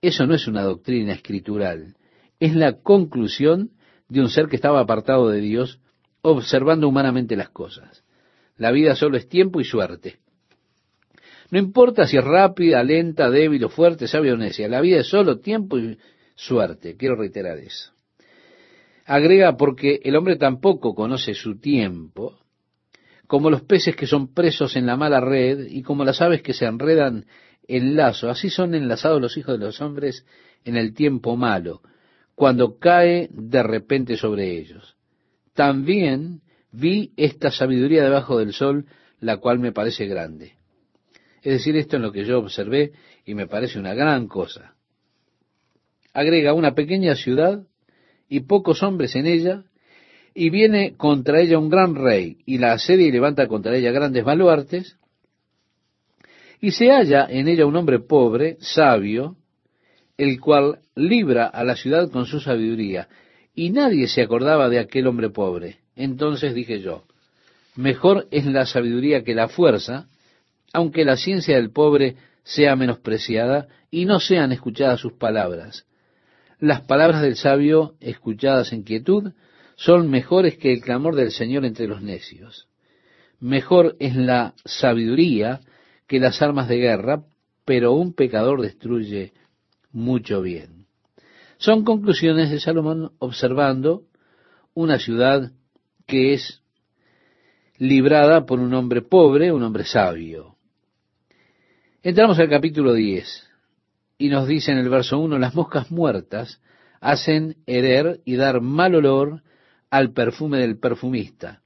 [0.00, 1.96] Eso no es una doctrina escritural,
[2.38, 3.70] es la conclusión
[4.08, 5.80] de un ser que estaba apartado de Dios,
[6.22, 8.04] observando humanamente las cosas.
[8.56, 10.18] La vida solo es tiempo y suerte.
[11.50, 15.08] No importa si es rápida, lenta, débil o fuerte, sabia o necia, la vida es
[15.08, 15.98] solo tiempo y
[16.34, 16.96] suerte.
[16.96, 17.92] Quiero reiterar eso.
[19.04, 22.38] Agrega porque el hombre tampoco conoce su tiempo,
[23.30, 26.52] como los peces que son presos en la mala red y como las aves que
[26.52, 27.26] se enredan
[27.68, 30.26] en lazo, así son enlazados los hijos de los hombres
[30.64, 31.80] en el tiempo malo
[32.34, 34.96] cuando cae de repente sobre ellos.
[35.54, 36.40] También
[36.72, 38.86] vi esta sabiduría debajo del sol,
[39.20, 40.54] la cual me parece grande.
[41.40, 44.74] Es decir, esto es lo que yo observé y me parece una gran cosa.
[46.12, 47.64] agrega una pequeña ciudad
[48.28, 49.66] y pocos hombres en ella,
[50.34, 54.24] y viene contra ella un gran rey, y la asedia y levanta contra ella grandes
[54.24, 54.96] baluartes,
[56.60, 59.36] y se halla en ella un hombre pobre, sabio,
[60.18, 63.08] el cual libra a la ciudad con su sabiduría,
[63.54, 65.78] y nadie se acordaba de aquel hombre pobre.
[65.96, 67.04] Entonces dije yo,
[67.76, 70.08] mejor es la sabiduría que la fuerza,
[70.72, 75.86] aunque la ciencia del pobre sea menospreciada y no sean escuchadas sus palabras.
[76.58, 79.32] Las palabras del sabio, escuchadas en quietud,
[79.80, 82.68] son mejores que el clamor del Señor entre los necios.
[83.38, 85.60] Mejor es la sabiduría
[86.06, 87.24] que las armas de guerra,
[87.64, 89.32] pero un pecador destruye
[89.90, 90.84] mucho bien.
[91.56, 94.02] Son conclusiones de Salomón observando
[94.74, 95.50] una ciudad
[96.06, 96.60] que es
[97.78, 100.56] librada por un hombre pobre, un hombre sabio.
[102.02, 103.48] Entramos al capítulo 10
[104.18, 106.60] y nos dice en el verso 1, las moscas muertas
[107.00, 109.42] hacen herer y dar mal olor
[109.90, 111.62] al perfume del perfumista.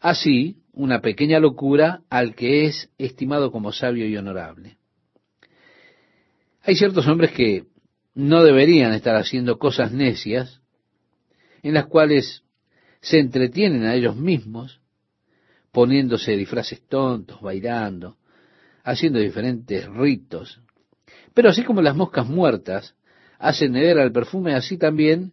[0.00, 4.78] Así, una pequeña locura al que es estimado como sabio y honorable.
[6.62, 7.64] Hay ciertos hombres que
[8.14, 10.60] no deberían estar haciendo cosas necias
[11.62, 12.42] en las cuales
[13.00, 14.80] se entretienen a ellos mismos,
[15.72, 18.16] poniéndose disfraces tontos, bailando,
[18.82, 20.60] haciendo diferentes ritos.
[21.34, 22.94] Pero así como las moscas muertas
[23.38, 25.32] hacen negar al perfume, así también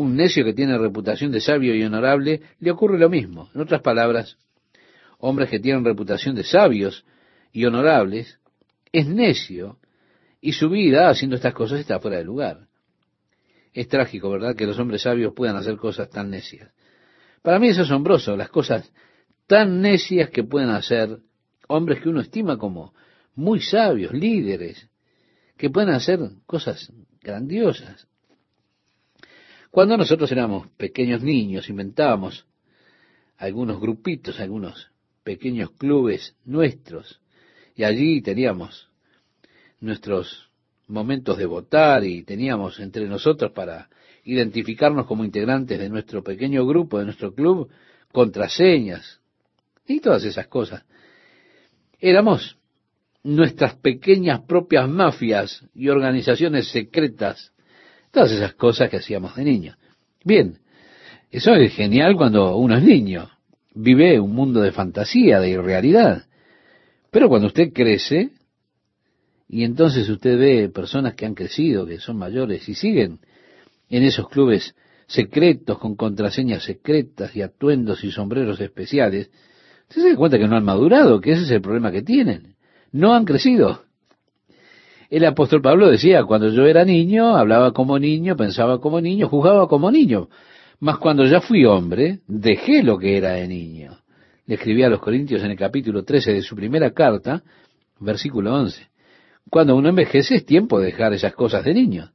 [0.00, 3.50] un necio que tiene reputación de sabio y honorable, le ocurre lo mismo.
[3.54, 4.38] En otras palabras,
[5.18, 7.04] hombres que tienen reputación de sabios
[7.52, 8.40] y honorables,
[8.92, 9.78] es necio
[10.40, 12.66] y su vida haciendo estas cosas está fuera de lugar.
[13.74, 16.72] Es trágico, ¿verdad?, que los hombres sabios puedan hacer cosas tan necias.
[17.42, 18.90] Para mí es asombroso las cosas
[19.46, 21.18] tan necias que pueden hacer
[21.68, 22.94] hombres que uno estima como
[23.34, 24.88] muy sabios, líderes,
[25.58, 26.90] que pueden hacer cosas
[27.20, 28.09] grandiosas.
[29.70, 32.46] Cuando nosotros éramos pequeños niños, inventábamos
[33.36, 34.90] algunos grupitos, algunos
[35.22, 37.20] pequeños clubes nuestros,
[37.76, 38.90] y allí teníamos
[39.80, 40.50] nuestros
[40.88, 43.88] momentos de votar y teníamos entre nosotros para
[44.24, 47.70] identificarnos como integrantes de nuestro pequeño grupo, de nuestro club,
[48.12, 49.20] contraseñas
[49.86, 50.84] y todas esas cosas.
[52.00, 52.58] Éramos
[53.22, 57.52] nuestras pequeñas propias mafias y organizaciones secretas
[58.10, 59.76] Todas esas cosas que hacíamos de niño.
[60.24, 60.58] Bien,
[61.30, 63.30] eso es genial cuando uno es niño.
[63.74, 66.24] Vive un mundo de fantasía, de irrealidad.
[67.10, 68.30] Pero cuando usted crece,
[69.48, 73.20] y entonces usted ve personas que han crecido, que son mayores y siguen
[73.88, 74.74] en esos clubes
[75.06, 79.30] secretos con contraseñas secretas y atuendos y sombreros especiales,
[79.88, 82.54] usted se da cuenta que no han madurado, que ese es el problema que tienen.
[82.92, 83.84] No han crecido.
[85.10, 89.66] El apóstol Pablo decía, cuando yo era niño, hablaba como niño, pensaba como niño, juzgaba
[89.66, 90.28] como niño.
[90.78, 93.98] Mas cuando ya fui hombre, dejé lo que era de niño.
[94.46, 97.42] Le escribía a los Corintios en el capítulo 13 de su primera carta,
[97.98, 98.88] versículo 11.
[99.50, 102.12] Cuando uno envejece es tiempo de dejar esas cosas de niño.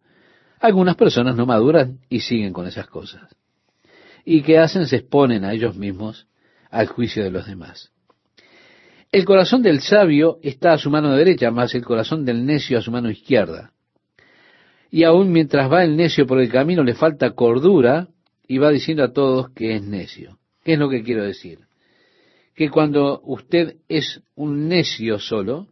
[0.61, 3.23] Algunas personas no maduran y siguen con esas cosas.
[4.23, 4.87] ¿Y qué hacen?
[4.87, 6.27] Se exponen a ellos mismos
[6.71, 7.91] al juicio de los demás.
[9.15, 12.81] El corazón del sabio está a su mano derecha, más el corazón del necio a
[12.81, 13.71] su mano izquierda.
[14.91, 18.09] Y aún mientras va el necio por el camino le falta cordura
[18.45, 20.37] y va diciendo a todos que es necio.
[20.65, 21.59] ¿Qué es lo que quiero decir?
[22.55, 25.69] Que cuando usted es un necio solo,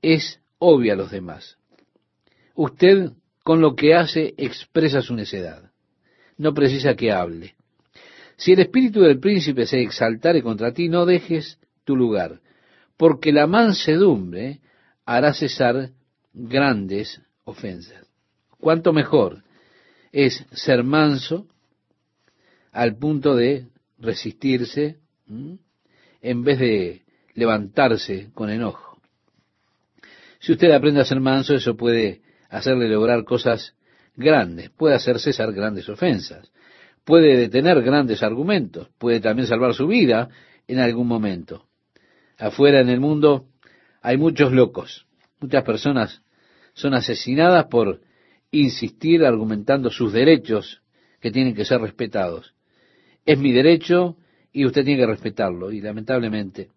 [0.00, 1.58] es obvio a los demás.
[2.54, 3.10] Usted
[3.42, 5.72] con lo que hace expresa su necedad.
[6.38, 7.56] No precisa que hable.
[8.36, 12.38] Si el espíritu del príncipe se exaltare contra ti, no dejes tu lugar
[13.00, 14.60] porque la mansedumbre
[15.06, 15.88] hará cesar
[16.34, 18.06] grandes ofensas.
[18.58, 19.42] ¿Cuánto mejor
[20.12, 21.46] es ser manso
[22.72, 24.98] al punto de resistirse
[26.20, 29.00] en vez de levantarse con enojo?
[30.38, 32.20] Si usted aprende a ser manso, eso puede
[32.50, 33.74] hacerle lograr cosas
[34.14, 36.52] grandes, puede hacer cesar grandes ofensas,
[37.06, 40.28] puede detener grandes argumentos, puede también salvar su vida
[40.68, 41.69] en algún momento.
[42.40, 43.46] Afuera en el mundo
[44.02, 45.06] hay muchos locos.
[45.40, 46.22] Muchas personas
[46.74, 48.00] son asesinadas por
[48.50, 50.82] insistir argumentando sus derechos
[51.20, 52.54] que tienen que ser respetados.
[53.26, 54.16] Es mi derecho
[54.52, 55.70] y usted tiene que respetarlo.
[55.70, 56.70] Y lamentablemente,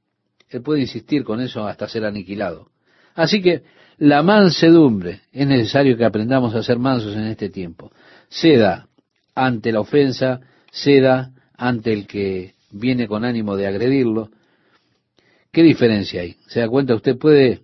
[0.49, 2.69] él puede insistir con eso hasta ser aniquilado.
[3.15, 3.63] Así que
[3.97, 7.91] la mansedumbre, es necesario que aprendamos a ser mansos en este tiempo.
[8.27, 8.87] Ceda
[9.35, 10.41] ante la ofensa,
[10.71, 14.29] ceda ante el que viene con ánimo de agredirlo,
[15.53, 16.37] ¿Qué diferencia hay?
[16.47, 16.95] ¿Se da cuenta?
[16.95, 17.61] Usted puede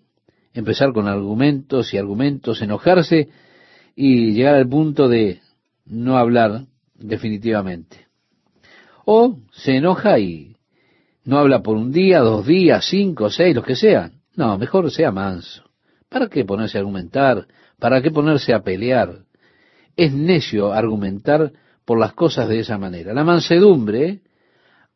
[0.54, 3.30] empezar con argumentos y argumentos, enojarse
[3.96, 5.40] y llegar al punto de
[5.88, 8.06] no hablar definitivamente.
[9.06, 10.56] O se enoja y
[11.24, 14.22] no habla por un día, dos días, cinco, seis, los que sean.
[14.36, 15.64] No, mejor sea manso.
[16.10, 17.48] ¿Para qué ponerse a argumentar?
[17.80, 19.24] ¿Para qué ponerse a pelear?
[19.98, 21.54] Es necio argumentar
[21.86, 23.16] por las cosas de esa manera.
[23.16, 24.20] La mansedumbre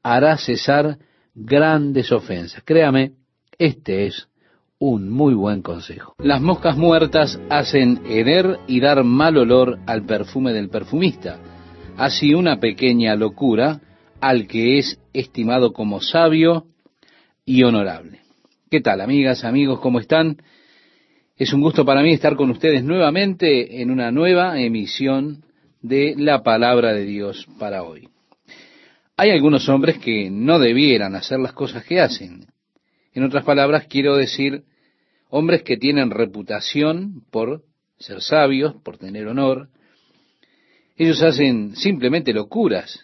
[0.04, 1.00] hará cesar
[1.36, 2.64] grandes ofensas.
[2.64, 3.14] Créame,
[3.58, 4.28] este es
[4.80, 6.16] un muy buen consejo.
[6.20, 11.40] Las moscas muertas hacen heder y dar mal olor al perfume del perfumista.
[11.96, 13.80] Así una pequeña locura
[14.20, 16.66] al que es estimado como sabio
[17.46, 18.20] y honorable.
[18.70, 19.80] ¿Qué tal, amigas, amigos?
[19.80, 20.38] ¿Cómo están?
[21.38, 25.46] Es un gusto para mí estar con ustedes nuevamente en una nueva emisión
[25.82, 28.13] de la palabra de Dios para hoy.
[29.24, 32.46] Hay algunos hombres que no debieran hacer las cosas que hacen.
[33.14, 34.66] En otras palabras, quiero decir,
[35.30, 37.64] hombres que tienen reputación por
[37.98, 39.70] ser sabios, por tener honor.
[40.98, 43.00] Ellos hacen simplemente locuras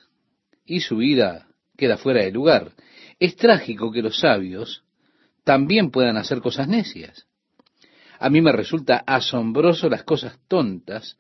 [0.66, 1.48] y su vida
[1.78, 2.74] queda fuera de lugar.
[3.18, 4.84] Es trágico que los sabios
[5.46, 7.28] también puedan hacer cosas necias.
[8.20, 11.18] A mí me resulta asombroso las cosas tontas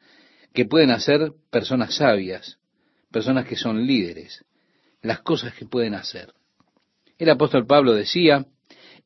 [0.53, 2.59] que pueden hacer personas sabias,
[3.13, 4.43] personas que son líderes,
[5.01, 6.33] las cosas que pueden hacer.
[7.17, 8.45] El apóstol Pablo decía,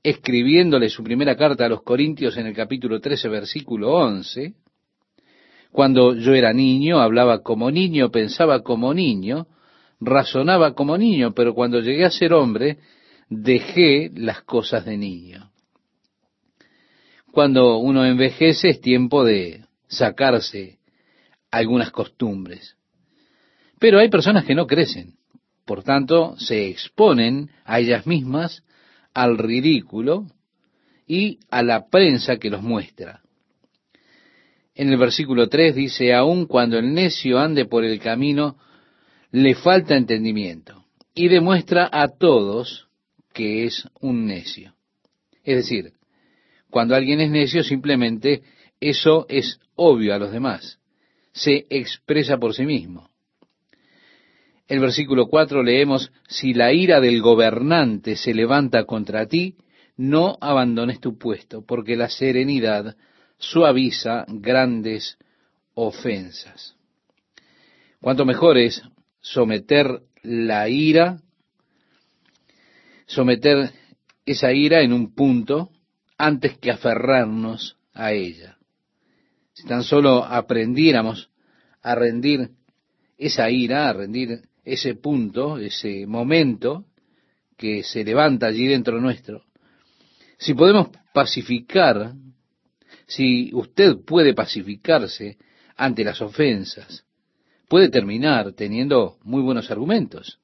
[0.03, 4.53] escribiéndole su primera carta a los Corintios en el capítulo 13, versículo 11,
[5.71, 9.47] cuando yo era niño, hablaba como niño, pensaba como niño,
[9.99, 12.77] razonaba como niño, pero cuando llegué a ser hombre,
[13.29, 15.49] dejé las cosas de niño.
[17.31, 20.77] Cuando uno envejece es tiempo de sacarse
[21.49, 22.77] algunas costumbres.
[23.79, 25.15] Pero hay personas que no crecen,
[25.66, 28.64] por tanto se exponen a ellas mismas
[29.14, 30.28] al ridículo
[31.07, 33.22] y a la prensa que los muestra.
[34.76, 38.57] En el versículo 3 dice, aun cuando el necio ande por el camino,
[39.32, 42.88] le falta entendimiento y demuestra a todos
[43.34, 44.74] que es un necio.
[45.43, 45.93] Es decir,
[46.70, 48.41] cuando alguien es necio, simplemente
[48.80, 50.80] eso es obvio a los demás.
[51.32, 53.09] Se expresa por sí mismo.
[54.68, 59.57] El versículo 4 leemos, si la ira del gobernante se levanta contra ti,
[59.97, 62.95] no abandones tu puesto, porque la serenidad
[63.38, 65.18] suaviza grandes
[65.74, 66.76] ofensas.
[68.01, 68.82] Cuanto mejor es
[69.22, 71.20] someter la ira,
[73.05, 73.72] someter
[74.26, 75.72] esa ira en un punto
[76.18, 78.57] antes que aferrarnos a ella.
[79.53, 81.30] Si tan solo aprendiéramos
[81.82, 82.49] a rendir
[83.18, 86.86] esa ira, a rendir ese punto, ese momento
[87.57, 89.43] que se levanta allí dentro nuestro,
[90.38, 92.14] si podemos pacificar,
[93.07, 95.38] si usted puede pacificarse
[95.76, 97.05] ante las ofensas,
[97.68, 100.39] puede terminar teniendo muy buenos argumentos.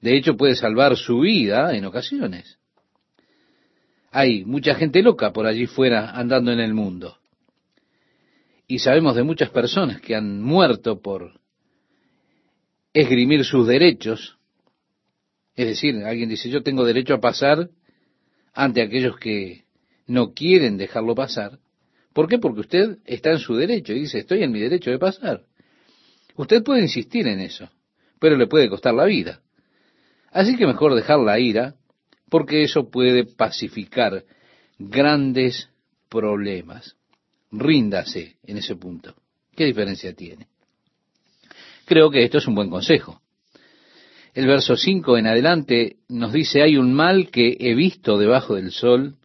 [0.00, 2.58] De hecho, puede salvar su vida en ocasiones.
[4.10, 7.18] Hay mucha gente loca por allí fuera andando en el mundo.
[8.66, 11.40] Y sabemos de muchas personas que han muerto por
[12.94, 14.38] esgrimir sus derechos.
[15.56, 17.68] Es decir, alguien dice, yo tengo derecho a pasar
[18.54, 19.64] ante aquellos que
[20.06, 21.58] no quieren dejarlo pasar.
[22.12, 22.38] ¿Por qué?
[22.38, 25.42] Porque usted está en su derecho y dice, estoy en mi derecho de pasar.
[26.36, 27.68] Usted puede insistir en eso,
[28.20, 29.40] pero le puede costar la vida.
[30.30, 31.74] Así que mejor dejar la ira,
[32.28, 34.24] porque eso puede pacificar
[34.78, 35.68] grandes
[36.08, 36.96] problemas.
[37.50, 39.14] Ríndase en ese punto.
[39.54, 40.48] ¿Qué diferencia tiene?
[41.84, 43.20] Creo que esto es un buen consejo.
[44.32, 48.72] El verso 5 en adelante nos dice, hay un mal que he visto debajo del
[48.72, 49.16] sol,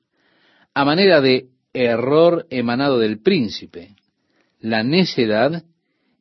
[0.73, 3.95] a manera de error emanado del príncipe,
[4.59, 5.63] la necedad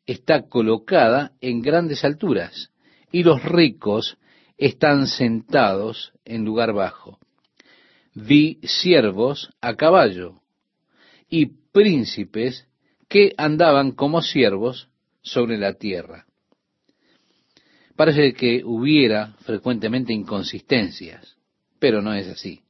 [0.07, 2.71] está colocada en grandes alturas
[3.13, 4.17] y los ricos
[4.57, 7.19] están sentados en lugar bajo.
[8.15, 10.41] Vi siervos a caballo
[11.29, 12.67] y príncipes
[13.09, 14.89] que andaban como siervos
[15.23, 16.28] sobre la tierra.
[17.99, 21.37] Parece que hubiera frecuentemente inconsistencias,
[21.81, 22.61] pero no es así.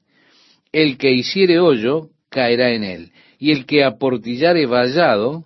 [0.72, 5.44] El que hiciere hoyo caerá en él, y el que aportillare vallado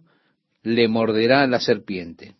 [0.62, 2.36] le morderá la serpiente.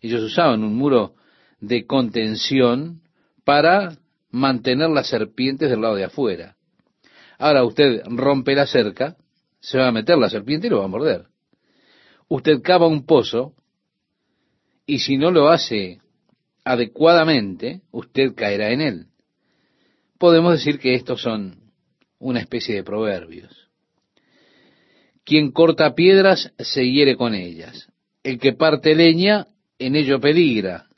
[0.00, 1.16] Ellos usaban un muro
[1.60, 3.02] de contención
[3.44, 3.98] para
[4.30, 6.56] mantener las serpientes del lado de afuera.
[7.36, 9.18] Ahora usted rompe la cerca,
[9.60, 11.26] se va a meter la serpiente y lo va a morder.
[12.26, 13.52] Usted cava un pozo
[14.86, 16.00] y si no lo hace
[16.68, 19.06] adecuadamente, usted caerá en él.
[20.18, 21.72] Podemos decir que estos son
[22.18, 23.70] una especie de proverbios.
[25.24, 27.88] Quien corta piedras se hiere con ellas.
[28.22, 29.46] El que parte leña,
[29.78, 30.88] en ello peligra.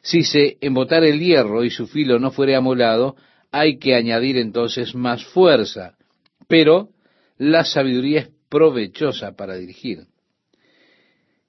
[0.00, 3.16] Si se embotar el hierro y su filo no fuere amolado,
[3.50, 5.96] hay que añadir entonces más fuerza.
[6.46, 6.90] Pero
[7.36, 10.06] la sabiduría es provechosa para dirigir.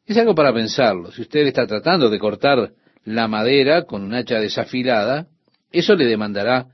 [0.07, 1.11] Es algo para pensarlo.
[1.11, 2.73] Si usted está tratando de cortar
[3.03, 5.27] la madera con un hacha desafilada,
[5.71, 6.67] eso le demandará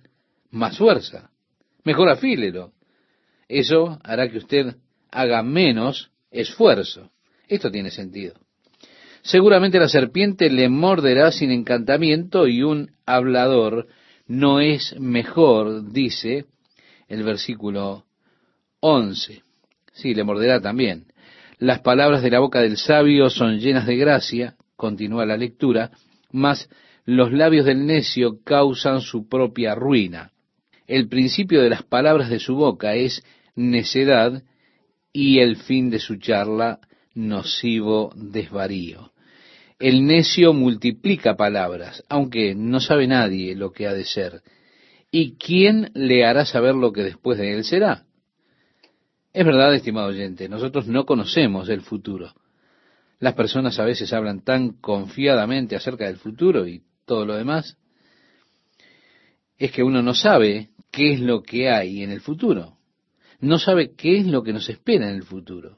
[0.52, 1.30] más fuerza.
[1.84, 2.72] Mejor afílelo.
[3.48, 4.76] Eso hará que usted
[5.12, 7.12] haga menos esfuerzo.
[7.48, 8.36] Esto tiene sentido.
[9.22, 13.88] Seguramente la serpiente le morderá sin encantamiento y un hablador
[14.28, 16.46] no es mejor, dice
[17.08, 18.06] el versículo
[18.82, 19.42] 11.
[19.94, 21.06] Sí, le morderá también.
[21.58, 25.92] Las palabras de la boca del sabio son llenas de gracia, continúa la lectura,
[26.38, 26.70] mas
[27.04, 30.32] los labios del necio causan su propia ruina.
[30.86, 33.24] El principio de las palabras de su boca es
[33.56, 34.44] necedad
[35.12, 36.80] y el fin de su charla
[37.16, 39.12] nocivo desvarío.
[39.80, 44.42] El necio multiplica palabras, aunque no sabe nadie lo que ha de ser.
[45.12, 48.04] ¿Y quién le hará saber lo que después de él será?
[49.34, 52.34] Es verdad, estimado oyente, nosotros no conocemos el futuro.
[53.20, 57.78] Las personas a veces hablan tan confiadamente acerca del futuro y todo lo demás.
[59.58, 62.78] Es que uno no sabe qué es lo que hay en el futuro.
[63.40, 65.78] No sabe qué es lo que nos espera en el futuro.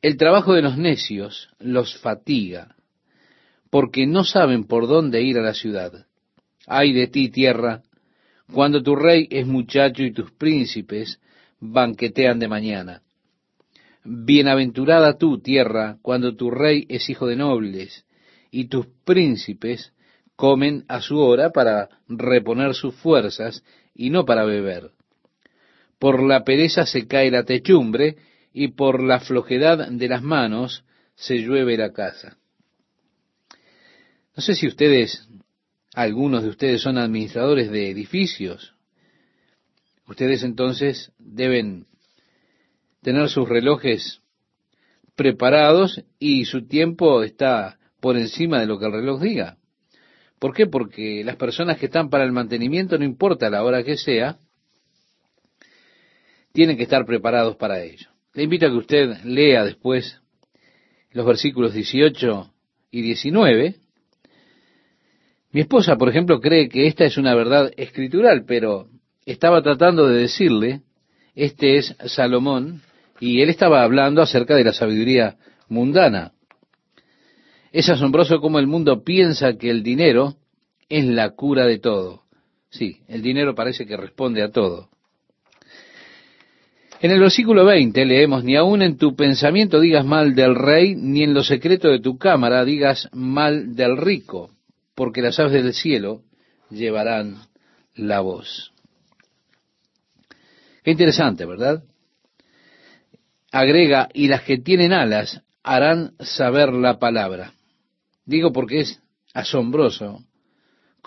[0.00, 2.76] El trabajo de los necios los fatiga,
[3.70, 6.06] porque no saben por dónde ir a la ciudad.
[6.66, 7.82] Ay de ti, tierra,
[8.52, 11.20] cuando tu rey es muchacho y tus príncipes
[11.60, 13.02] banquetean de mañana.
[14.04, 18.04] Bienaventurada tú, tierra, cuando tu rey es hijo de nobles,
[18.50, 19.92] y tus príncipes
[20.36, 23.62] comen a su hora para reponer sus fuerzas
[23.94, 24.92] y no para beber.
[25.98, 28.16] Por la pereza se cae la techumbre,
[28.52, 30.84] y por la flojedad de las manos
[31.14, 32.38] se llueve la casa.
[34.36, 35.28] No sé si ustedes,
[35.94, 38.74] algunos de ustedes son administradores de edificios,
[40.08, 41.86] Ustedes entonces deben
[43.02, 44.20] tener sus relojes
[45.14, 49.58] preparados y su tiempo está por encima de lo que el reloj diga.
[50.38, 50.66] ¿Por qué?
[50.66, 54.38] Porque las personas que están para el mantenimiento, no importa la hora que sea,
[56.52, 58.08] tienen que estar preparados para ello.
[58.34, 60.20] Le invito a que usted lea después
[61.10, 62.52] los versículos 18
[62.90, 63.76] y 19.
[65.50, 68.88] Mi esposa, por ejemplo, cree que esta es una verdad escritural, pero
[69.24, 70.82] estaba tratando de decirle,
[71.34, 72.82] este es Salomón,
[73.20, 75.36] y él estaba hablando acerca de la sabiduría
[75.68, 76.32] mundana.
[77.72, 80.36] Es asombroso cómo el mundo piensa que el dinero
[80.88, 82.22] es la cura de todo.
[82.70, 84.88] Sí, el dinero parece que responde a todo.
[87.00, 91.22] En el versículo 20 leemos, ni aun en tu pensamiento digas mal del rey, ni
[91.22, 94.50] en lo secreto de tu cámara digas mal del rico,
[94.96, 96.22] porque las aves del cielo
[96.70, 97.36] llevarán
[97.94, 98.72] la voz.
[100.82, 101.84] Qué interesante, ¿verdad?
[103.50, 107.54] Agrega, y las que tienen alas harán saber la palabra.
[108.24, 109.00] Digo porque es
[109.32, 110.22] asombroso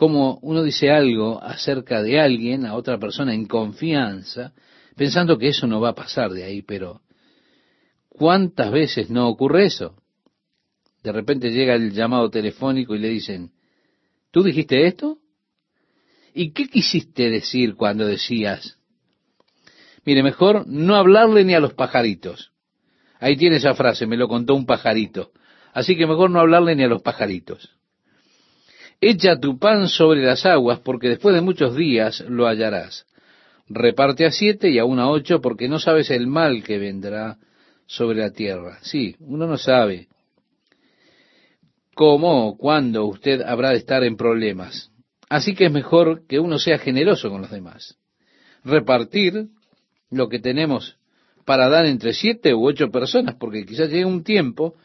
[0.01, 4.51] como uno dice algo acerca de alguien, a otra persona en confianza,
[4.95, 7.01] pensando que eso no va a pasar de ahí, pero
[8.09, 9.95] ¿cuántas veces no ocurre eso?
[11.03, 13.51] De repente llega el llamado telefónico y le dicen,
[14.31, 15.19] ¿tú dijiste esto?
[16.33, 18.79] ¿Y qué quisiste decir cuando decías
[20.05, 22.51] Mire, mejor no hablarle ni a los pajaritos.
[23.19, 25.31] Ahí tiene esa frase, me lo contó un pajarito.
[25.73, 27.69] Así que mejor no hablarle ni a los pajaritos.
[28.99, 33.05] Echa tu pan sobre las aguas, porque después de muchos días lo hallarás.
[33.67, 37.37] Reparte a siete y aún a ocho, porque no sabes el mal que vendrá
[37.85, 38.79] sobre la tierra.
[38.81, 40.07] Sí, uno no sabe
[41.93, 44.91] cómo o cuándo usted habrá de estar en problemas.
[45.29, 47.97] Así que es mejor que uno sea generoso con los demás.
[48.63, 49.47] Repartir
[50.11, 50.97] lo que tenemos
[51.45, 54.75] para dar entre siete u ocho personas, porque quizás llegue un tiempo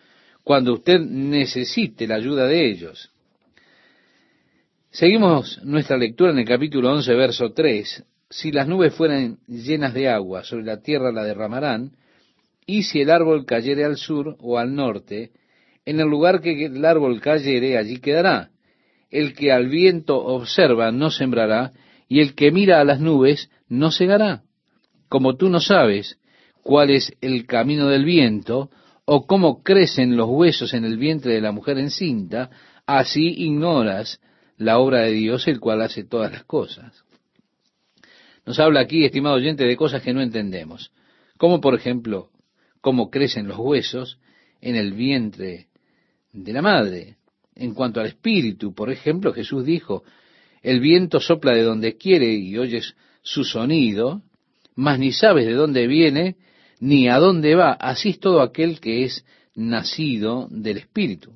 [0.42, 3.10] cuando usted necesite la ayuda de ellos.
[4.90, 8.04] Seguimos nuestra lectura en el capítulo 11, verso 3.
[8.30, 11.92] Si las nubes fueran llenas de agua, sobre la tierra la derramarán,
[12.64, 15.32] y si el árbol cayere al sur o al norte,
[15.84, 18.50] en el lugar que el árbol cayere, allí quedará.
[19.10, 21.72] El que al viento observa no sembrará,
[22.08, 24.45] y el que mira a las nubes no segará
[25.08, 26.18] como tú no sabes
[26.62, 28.70] cuál es el camino del viento,
[29.04, 32.50] o cómo crecen los huesos en el vientre de la mujer encinta,
[32.86, 34.20] así ignoras
[34.58, 37.04] la obra de Dios, el cual hace todas las cosas.
[38.44, 40.92] Nos habla aquí, estimado oyente, de cosas que no entendemos,
[41.38, 42.30] como por ejemplo
[42.80, 44.18] cómo crecen los huesos
[44.60, 45.68] en el vientre
[46.32, 47.16] de la madre.
[47.54, 50.04] En cuanto al espíritu, por ejemplo, Jesús dijo,
[50.62, 54.22] el viento sopla de donde quiere y oyes su sonido,
[54.76, 56.36] mas ni sabes de dónde viene
[56.78, 57.72] ni a dónde va.
[57.72, 59.24] Así es todo aquel que es
[59.54, 61.32] nacido del espíritu.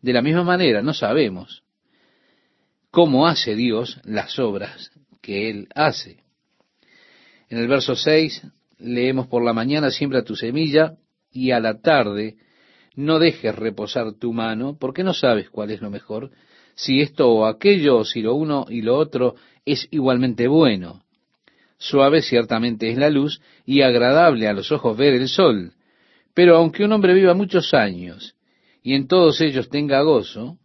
[0.00, 1.62] De la misma manera, no sabemos
[2.90, 4.90] cómo hace Dios las obras
[5.20, 6.22] que Él hace.
[7.48, 8.46] En el verso 6
[8.78, 10.96] leemos por la mañana siembra tu semilla
[11.30, 12.36] y a la tarde
[12.94, 16.30] no dejes reposar tu mano porque no sabes cuál es lo mejor,
[16.74, 19.34] si esto o aquello, o si lo uno y lo otro
[19.64, 21.02] es igualmente bueno.
[21.82, 25.72] Suave ciertamente es la luz y agradable a los ojos ver el sol.
[26.34, 28.36] Pero aunque un hombre viva muchos años
[28.82, 30.58] y en todos ellos tenga gozo,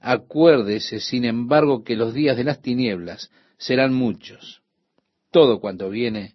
[0.00, 4.60] acuérdese, sin embargo, que los días de las tinieblas serán muchos.
[5.30, 6.34] Todo cuanto viene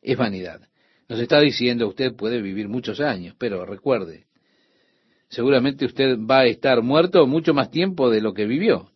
[0.00, 0.62] es vanidad.
[1.06, 4.24] Nos está diciendo usted puede vivir muchos años, pero recuerde,
[5.28, 8.90] seguramente usted va a estar muerto mucho más tiempo de lo que vivió.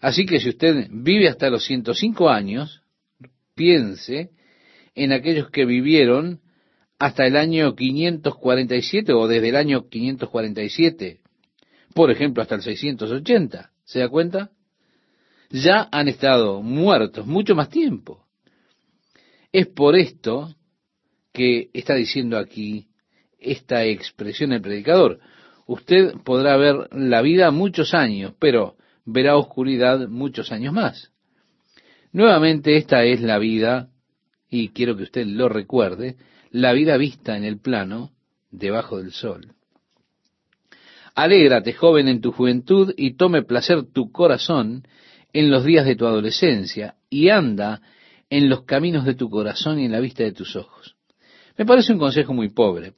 [0.00, 2.82] Así que si usted vive hasta los 105 años,
[3.58, 4.30] piense
[4.94, 6.40] en aquellos que vivieron
[6.98, 11.20] hasta el año 547 o desde el año 547,
[11.92, 13.72] por ejemplo, hasta el 680.
[13.84, 14.50] ¿Se da cuenta?
[15.50, 18.26] Ya han estado muertos mucho más tiempo.
[19.50, 20.54] Es por esto
[21.32, 22.88] que está diciendo aquí
[23.38, 25.20] esta expresión el predicador.
[25.66, 31.12] Usted podrá ver la vida muchos años, pero verá oscuridad muchos años más.
[32.12, 33.90] Nuevamente esta es la vida,
[34.48, 36.16] y quiero que usted lo recuerde,
[36.50, 38.12] la vida vista en el plano
[38.50, 39.54] debajo del sol.
[41.14, 44.86] Alégrate, joven, en tu juventud, y tome placer tu corazón
[45.32, 47.82] en los días de tu adolescencia, y anda
[48.30, 50.96] en los caminos de tu corazón y en la vista de tus ojos.
[51.56, 52.94] Me parece un consejo muy pobre,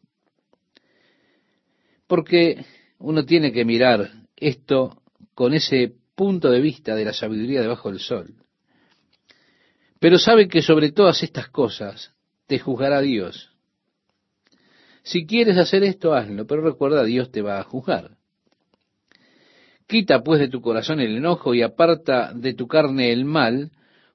[2.06, 2.64] porque
[2.98, 5.02] uno tiene que mirar esto
[5.34, 8.34] con ese punto de vista de la sabiduría debajo del sol.
[10.00, 12.12] Pero sabe que sobre todas estas cosas
[12.48, 13.50] te juzgará Dios.
[15.04, 18.16] Si quieres hacer esto, hazlo, pero recuerda, Dios te va a juzgar.
[19.86, 23.70] Quita pues de tu corazón el enojo y aparta de tu carne el mal,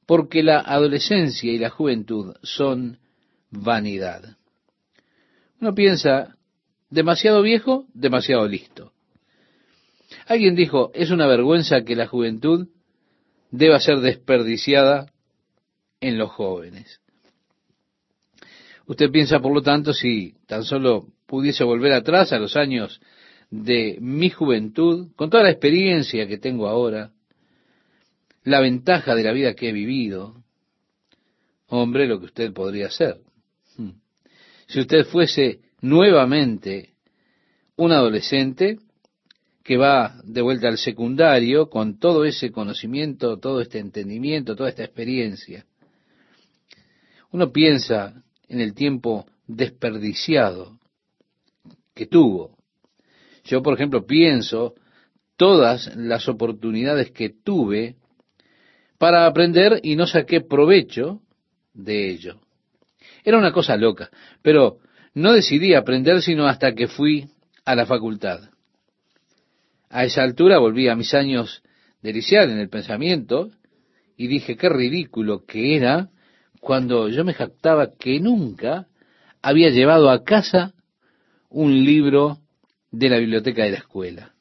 [0.06, 3.00] porque la adolescencia y la juventud son
[3.50, 4.38] vanidad.
[5.62, 6.36] Uno piensa,
[6.90, 8.94] Demasiado viejo, demasiado listo.
[10.28, 12.68] Alguien dijo, es una vergüenza que la juventud
[13.52, 15.12] deba ser desperdiciada
[16.08, 17.02] en los jóvenes.
[18.86, 23.02] Usted piensa, por lo tanto, si tan solo pudiese volver atrás a los años
[23.50, 27.12] de mi juventud, con toda la experiencia que tengo ahora,
[28.44, 30.44] la ventaja de la vida que he vivido,
[31.68, 33.18] hombre, lo que usted podría hacer.
[33.78, 33.94] Hmm.
[34.68, 36.94] Si usted fuese nuevamente
[37.78, 38.78] un adolescente
[39.64, 44.84] que va de vuelta al secundario con todo ese conocimiento, todo este entendimiento, toda esta
[44.84, 45.66] experiencia.
[47.36, 50.80] Uno piensa en el tiempo desperdiciado
[51.94, 52.56] que tuvo.
[53.44, 54.74] Yo, por ejemplo, pienso
[55.36, 57.98] todas las oportunidades que tuve
[58.98, 61.20] para aprender y no saqué provecho
[61.74, 62.40] de ello.
[63.26, 64.10] Era una cosa loca,
[64.42, 64.78] pero
[65.14, 67.28] no decidí aprender sino hasta que fui
[67.66, 68.50] a la facultad.
[69.90, 71.64] A esa altura volví a mis años
[72.02, 73.52] de en el pensamiento
[74.16, 76.12] y dije qué ridículo que era
[76.66, 78.88] cuando yo me jactaba que nunca
[79.44, 80.74] había llevado a casa
[81.48, 82.40] un libro
[82.90, 84.34] de la biblioteca de la escuela.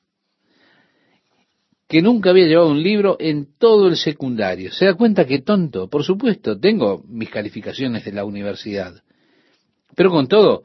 [1.86, 4.72] Que nunca había llevado un libro en todo el secundario.
[4.72, 5.90] ¿Se da cuenta que tonto?
[5.90, 9.02] Por supuesto, tengo mis calificaciones de la universidad.
[9.94, 10.62] Pero con todo,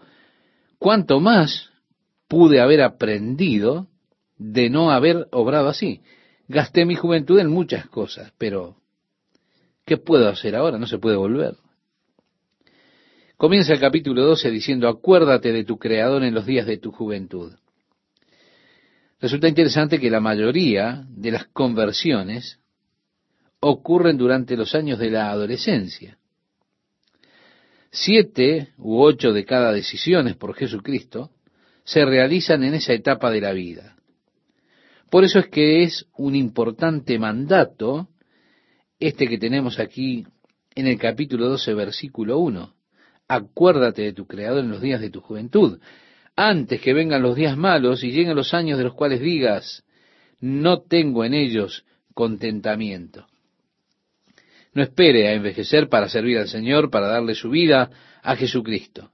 [0.77, 1.71] ¿cuánto más
[2.29, 3.87] pude haber aprendido
[4.37, 5.99] de no haber obrado así?
[6.47, 8.78] Gasté mi juventud en muchas cosas, pero
[9.89, 10.77] ¿qué puedo hacer ahora?
[10.77, 11.55] No se puede volver.
[13.37, 17.53] Comienza el capítulo 12 diciendo, acuérdate de tu Creador en los días de tu juventud.
[19.19, 22.59] Resulta interesante que la mayoría de las conversiones
[23.61, 26.19] ocurren durante los años de la adolescencia.
[27.89, 31.31] Siete u ocho de cada decisiones por Jesucristo
[31.83, 33.95] se realizan en esa etapa de la vida.
[35.09, 38.07] Por eso es que es un importante mandato
[38.99, 40.25] este que tenemos aquí
[40.75, 42.73] en el capítulo 12, versículo 1.
[43.27, 45.79] Acuérdate de tu Creador en los días de tu juventud,
[46.35, 49.83] antes que vengan los días malos y lleguen los años de los cuales digas,
[50.39, 53.27] no tengo en ellos contentamiento.
[54.73, 57.89] No espere a envejecer para servir al Señor, para darle su vida
[58.21, 59.11] a Jesucristo.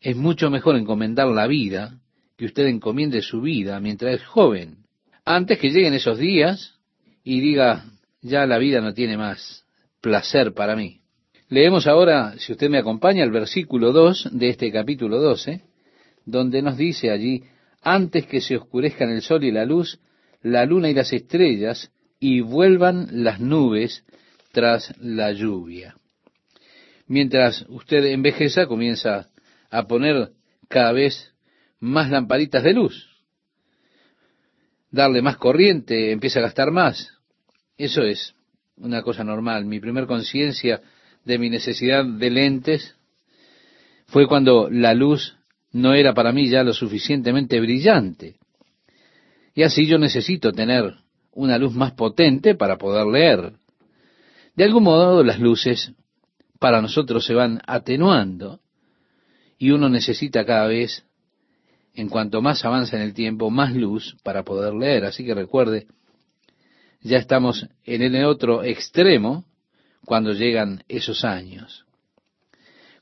[0.00, 1.98] Es mucho mejor encomendar la vida,
[2.36, 4.84] que usted encomiende su vida mientras es joven,
[5.24, 6.78] antes que lleguen esos días
[7.24, 7.84] y diga,
[8.22, 9.64] ya la vida no tiene más
[10.00, 11.00] placer para mí.
[11.48, 15.62] Leemos ahora, si usted me acompaña, el versículo 2 de este capítulo 12,
[16.26, 17.44] donde nos dice allí,
[17.82, 19.98] antes que se oscurezcan el sol y la luz,
[20.42, 21.90] la luna y las estrellas,
[22.20, 24.04] y vuelvan las nubes
[24.52, 25.96] tras la lluvia.
[27.06, 29.30] Mientras usted envejeza, comienza
[29.70, 30.32] a poner
[30.68, 31.32] cada vez
[31.80, 33.08] más lamparitas de luz,
[34.90, 37.17] darle más corriente, empieza a gastar más.
[37.78, 38.34] Eso es
[38.76, 39.64] una cosa normal.
[39.64, 40.82] Mi primer conciencia
[41.24, 42.96] de mi necesidad de lentes
[44.06, 45.36] fue cuando la luz
[45.72, 48.36] no era para mí ya lo suficientemente brillante.
[49.54, 50.94] Y así yo necesito tener
[51.32, 53.52] una luz más potente para poder leer.
[54.56, 55.92] De algún modo las luces
[56.58, 58.60] para nosotros se van atenuando
[59.56, 61.04] y uno necesita cada vez,
[61.94, 65.04] en cuanto más avanza en el tiempo, más luz para poder leer.
[65.04, 65.86] Así que recuerde,
[67.00, 69.44] ya estamos en el otro extremo
[70.04, 71.84] cuando llegan esos años.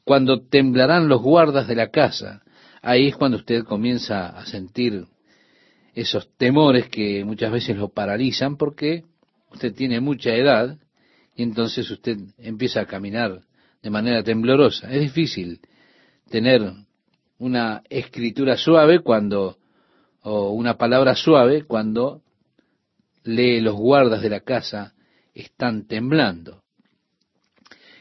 [0.05, 2.43] Cuando temblarán los guardas de la casa,
[2.83, 5.07] ahí es cuando usted comienza a sentir
[5.95, 9.05] esos temores que muchas veces lo paralizan porque
[9.51, 10.79] usted tiene mucha edad
[11.35, 13.41] y entonces usted empieza a caminar
[13.83, 14.91] de manera temblorosa.
[14.93, 15.61] Es difícil
[16.31, 16.73] tener
[17.39, 19.59] una escritura suave cuando,
[20.23, 22.23] o una palabra suave cuando
[23.27, 24.95] lee los guardas de la casa
[25.35, 26.63] están temblando.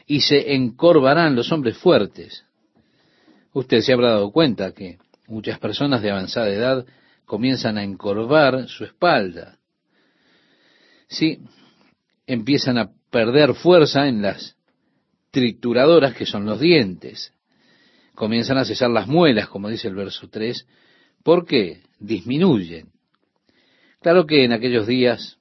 [0.06, 2.44] Y se encorvarán los hombres fuertes.
[3.52, 6.86] Usted se habrá dado cuenta que muchas personas de avanzada edad
[7.24, 9.58] comienzan a encorvar su espalda.
[11.08, 11.40] Sí,
[12.26, 14.56] empiezan a perder fuerza en las
[15.30, 17.32] trituradoras que son los dientes.
[18.14, 20.66] Comienzan a cesar las muelas, como dice el verso 3,
[21.22, 22.95] porque disminuyen.
[24.00, 25.38] Claro que en aquellos días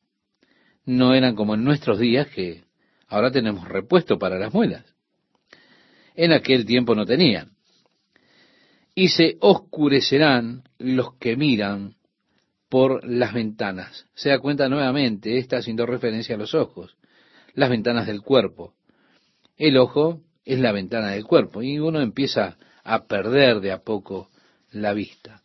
[0.85, 2.63] no eran como en nuestros días que
[3.07, 4.85] ahora tenemos repuesto para las muelas.
[6.15, 7.51] En aquel tiempo no tenían.
[8.93, 11.95] Y se oscurecerán los que miran
[12.69, 14.07] por las ventanas.
[14.15, 16.95] Se da cuenta nuevamente, está haciendo referencia a los ojos,
[17.53, 18.73] las ventanas del cuerpo.
[19.57, 24.29] El ojo es la ventana del cuerpo y uno empieza a perder de a poco
[24.71, 25.41] la vista.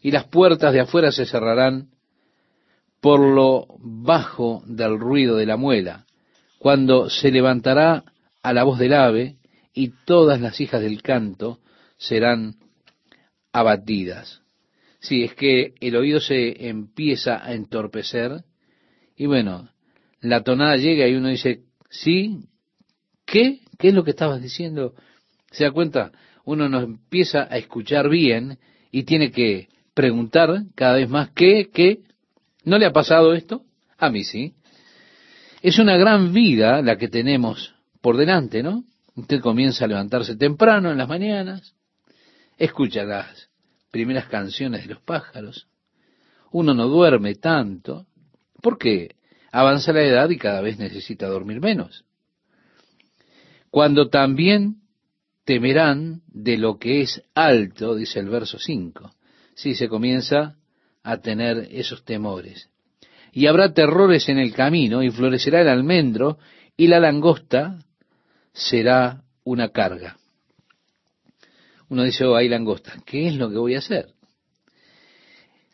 [0.00, 1.91] Y las puertas de afuera se cerrarán
[3.02, 6.06] por lo bajo del ruido de la muela,
[6.58, 8.04] cuando se levantará
[8.44, 9.38] a la voz del ave
[9.74, 11.58] y todas las hijas del canto
[11.98, 12.54] serán
[13.52, 14.42] abatidas.
[15.00, 18.44] Sí, es que el oído se empieza a entorpecer
[19.16, 19.68] y bueno,
[20.20, 22.44] la tonada llega y uno dice, sí,
[23.26, 23.62] ¿qué?
[23.80, 24.94] ¿Qué es lo que estabas diciendo?
[25.50, 26.12] ¿Se da cuenta?
[26.44, 28.58] Uno no empieza a escuchar bien
[28.92, 31.68] y tiene que preguntar cada vez más, ¿qué?
[31.74, 32.04] ¿Qué?
[32.64, 33.64] ¿No le ha pasado esto?
[33.98, 34.54] A mí sí.
[35.62, 38.84] Es una gran vida la que tenemos por delante, ¿no?
[39.14, 41.74] Usted comienza a levantarse temprano en las mañanas,
[42.56, 43.48] escucha las
[43.90, 45.68] primeras canciones de los pájaros,
[46.50, 48.06] uno no duerme tanto,
[48.62, 49.16] porque
[49.50, 52.04] avanza la edad y cada vez necesita dormir menos.
[53.70, 54.82] Cuando también
[55.44, 59.14] temerán de lo que es alto, dice el verso 5.
[59.54, 60.56] Si se comienza
[61.02, 62.68] a tener esos temores.
[63.32, 66.38] Y habrá terrores en el camino, y florecerá el almendro,
[66.76, 67.78] y la langosta
[68.52, 70.16] será una carga.
[71.88, 74.08] Uno dice, oh, hay langosta, ¿qué es lo que voy a hacer?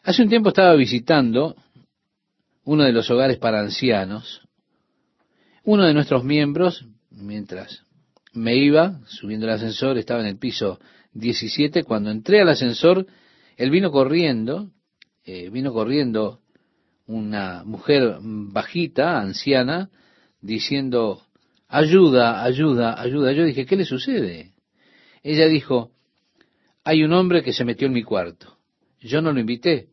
[0.02, 1.56] Hace un tiempo estaba visitando
[2.64, 4.42] uno de los hogares para ancianos.
[5.64, 7.84] Uno de nuestros miembros, mientras
[8.32, 10.78] me iba subiendo el ascensor, estaba en el piso
[11.12, 13.06] 17, cuando entré al ascensor,
[13.56, 14.70] él vino corriendo
[15.30, 16.40] eh, vino corriendo
[17.06, 19.90] una mujer bajita, anciana,
[20.40, 21.22] diciendo,
[21.68, 23.32] ayuda, ayuda, ayuda.
[23.32, 24.54] Yo dije, ¿qué le sucede?
[25.22, 25.90] Ella dijo,
[26.82, 28.56] hay un hombre que se metió en mi cuarto.
[29.00, 29.88] Yo no lo invité,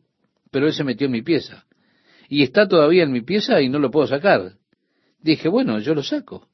[0.50, 1.66] pero él se metió en mi pieza.
[2.30, 4.54] Y está todavía en mi pieza y no lo puedo sacar.
[5.20, 6.48] Dije, bueno, yo lo saco.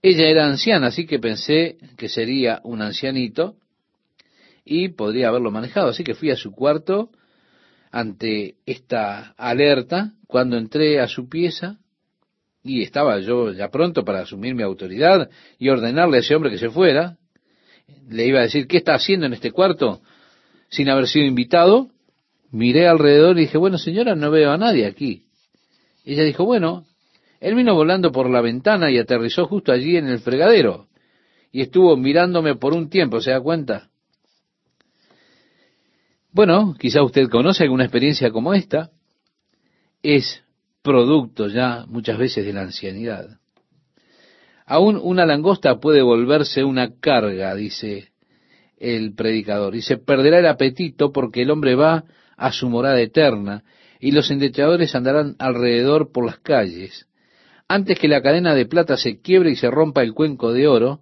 [0.00, 3.56] Ella era anciana, así que pensé que sería un ancianito
[4.64, 5.88] y podría haberlo manejado.
[5.88, 7.10] Así que fui a su cuarto,
[7.96, 11.78] ante esta alerta cuando entré a su pieza
[12.62, 16.58] y estaba yo ya pronto para asumir mi autoridad y ordenarle a ese hombre que
[16.58, 17.16] se fuera.
[18.10, 20.02] Le iba a decir, ¿qué está haciendo en este cuarto
[20.68, 21.88] sin haber sido invitado?
[22.50, 25.22] Miré alrededor y dije, bueno señora, no veo a nadie aquí.
[26.04, 26.84] Ella dijo, bueno,
[27.40, 30.86] él vino volando por la ventana y aterrizó justo allí en el fregadero.
[31.50, 33.88] y estuvo mirándome por un tiempo, ¿se da cuenta?
[36.36, 38.90] Bueno, quizá usted conoce alguna experiencia como esta.
[40.02, 40.44] Es
[40.82, 43.38] producto ya muchas veces de la ancianidad.
[44.66, 48.10] Aún una langosta puede volverse una carga, dice
[48.76, 52.04] el predicador, y se perderá el apetito porque el hombre va
[52.36, 53.64] a su morada eterna
[53.98, 57.08] y los endechadores andarán alrededor por las calles.
[57.66, 61.00] Antes que la cadena de plata se quiebre y se rompa el cuenco de oro,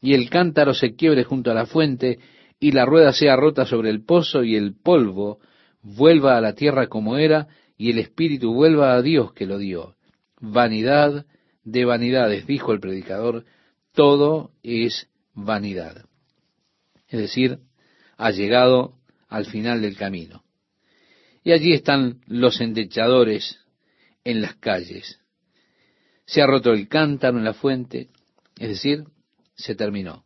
[0.00, 2.20] y el cántaro se quiebre junto a la fuente,
[2.58, 5.40] y la rueda sea rota sobre el pozo, y el polvo
[5.82, 9.96] vuelva a la tierra como era, y el espíritu vuelva a Dios que lo dio.
[10.40, 11.26] Vanidad
[11.64, 13.44] de vanidades, dijo el predicador,
[13.92, 16.04] todo es vanidad.
[17.08, 17.58] Es decir,
[18.16, 18.94] ha llegado
[19.28, 20.44] al final del camino.
[21.44, 23.58] Y allí están los endechadores
[24.24, 25.20] en las calles.
[26.24, 28.08] Se ha roto el cántaro en la fuente,
[28.58, 29.04] es decir,
[29.54, 30.25] se terminó.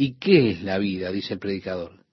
[0.00, 1.12] ¿Y qué es la vida?
[1.12, 2.06] dice el predicador.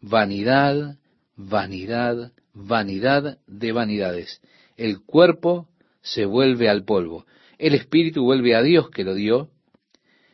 [0.00, 0.98] Vanidad,
[1.36, 4.40] vanidad, vanidad de vanidades.
[4.76, 5.68] El cuerpo
[6.02, 7.26] se vuelve al polvo.
[7.56, 9.48] El espíritu vuelve a Dios que lo dio.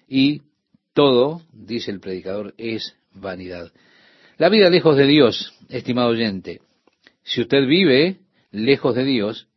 [0.09, 0.41] Y
[0.95, 3.75] todo, dice el predicador, es vanidad.
[4.39, 6.63] La vida lejos de Dios, estimado oyente,
[7.23, 8.21] si usted vive
[8.53, 9.49] lejos de Dios,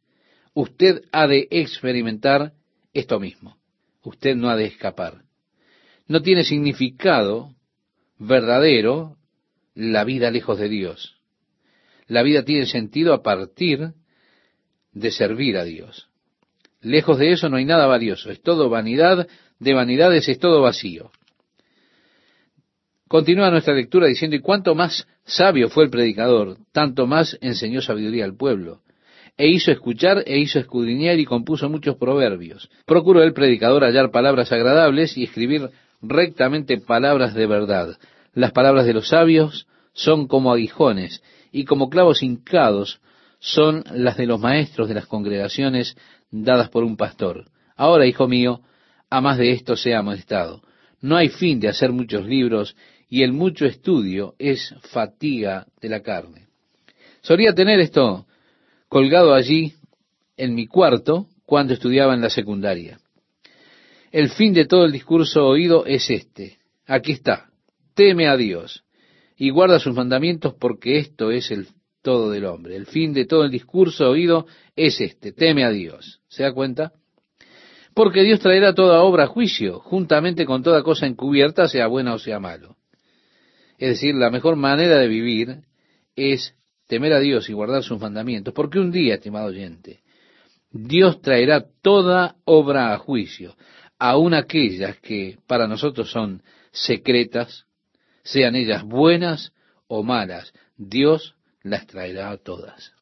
[0.53, 2.51] usted ha de experimentar
[2.93, 3.55] esto mismo.
[4.03, 5.28] Usted no ha de escapar.
[6.09, 7.55] No tiene significado
[8.17, 9.15] verdadero
[9.75, 11.15] la vida lejos de Dios.
[12.07, 13.93] La vida tiene sentido a partir
[14.91, 16.09] de servir a Dios.
[16.81, 18.31] Lejos de eso no hay nada valioso.
[18.31, 19.27] Es todo vanidad
[19.59, 21.11] de vanidades, es todo vacío.
[23.07, 28.25] Continúa nuestra lectura diciendo, y cuanto más sabio fue el predicador, tanto más enseñó sabiduría
[28.25, 28.81] al pueblo.
[29.37, 32.67] E hizo escuchar, e hizo escudriñar, y compuso muchos proverbios.
[32.85, 35.69] Procuró el predicador hallar palabras agradables y escribir
[36.01, 37.97] rectamente palabras de verdad.
[38.33, 41.21] Las palabras de los sabios son como aguijones,
[41.51, 43.01] y como clavos hincados
[43.39, 45.97] son las de los maestros de las congregaciones
[46.31, 47.45] dadas por un pastor.
[47.75, 48.61] Ahora, hijo mío,
[49.09, 50.61] a más de esto sea amonestado.
[51.01, 52.75] No hay fin de hacer muchos libros
[53.09, 56.47] y el mucho estudio es fatiga de la carne.
[57.21, 58.25] Solía tener esto
[58.87, 59.73] colgado allí
[60.37, 62.99] en mi cuarto cuando estudiaba en la secundaria.
[64.11, 66.57] El fin de todo el discurso oído es este.
[66.87, 67.49] Aquí está.
[67.93, 68.83] Teme a Dios
[69.37, 71.67] y guarda sus mandamientos porque esto es el
[72.01, 72.75] todo del hombre.
[72.75, 75.31] El fin de todo el discurso oído es este.
[75.31, 76.21] Teme a Dios.
[76.27, 76.93] ¿Se da cuenta?
[77.93, 82.19] Porque Dios traerá toda obra a juicio, juntamente con toda cosa encubierta, sea buena o
[82.19, 82.77] sea malo.
[83.77, 85.61] Es decir, la mejor manera de vivir
[86.15, 86.55] es
[86.87, 89.99] temer a Dios y guardar sus mandamientos, porque un día, estimado oyente,
[90.71, 93.55] Dios traerá toda obra a juicio,
[93.99, 97.65] aun aquellas que para nosotros son secretas,
[98.23, 99.51] sean ellas buenas
[99.87, 102.93] o malas, Dios las traerá todas.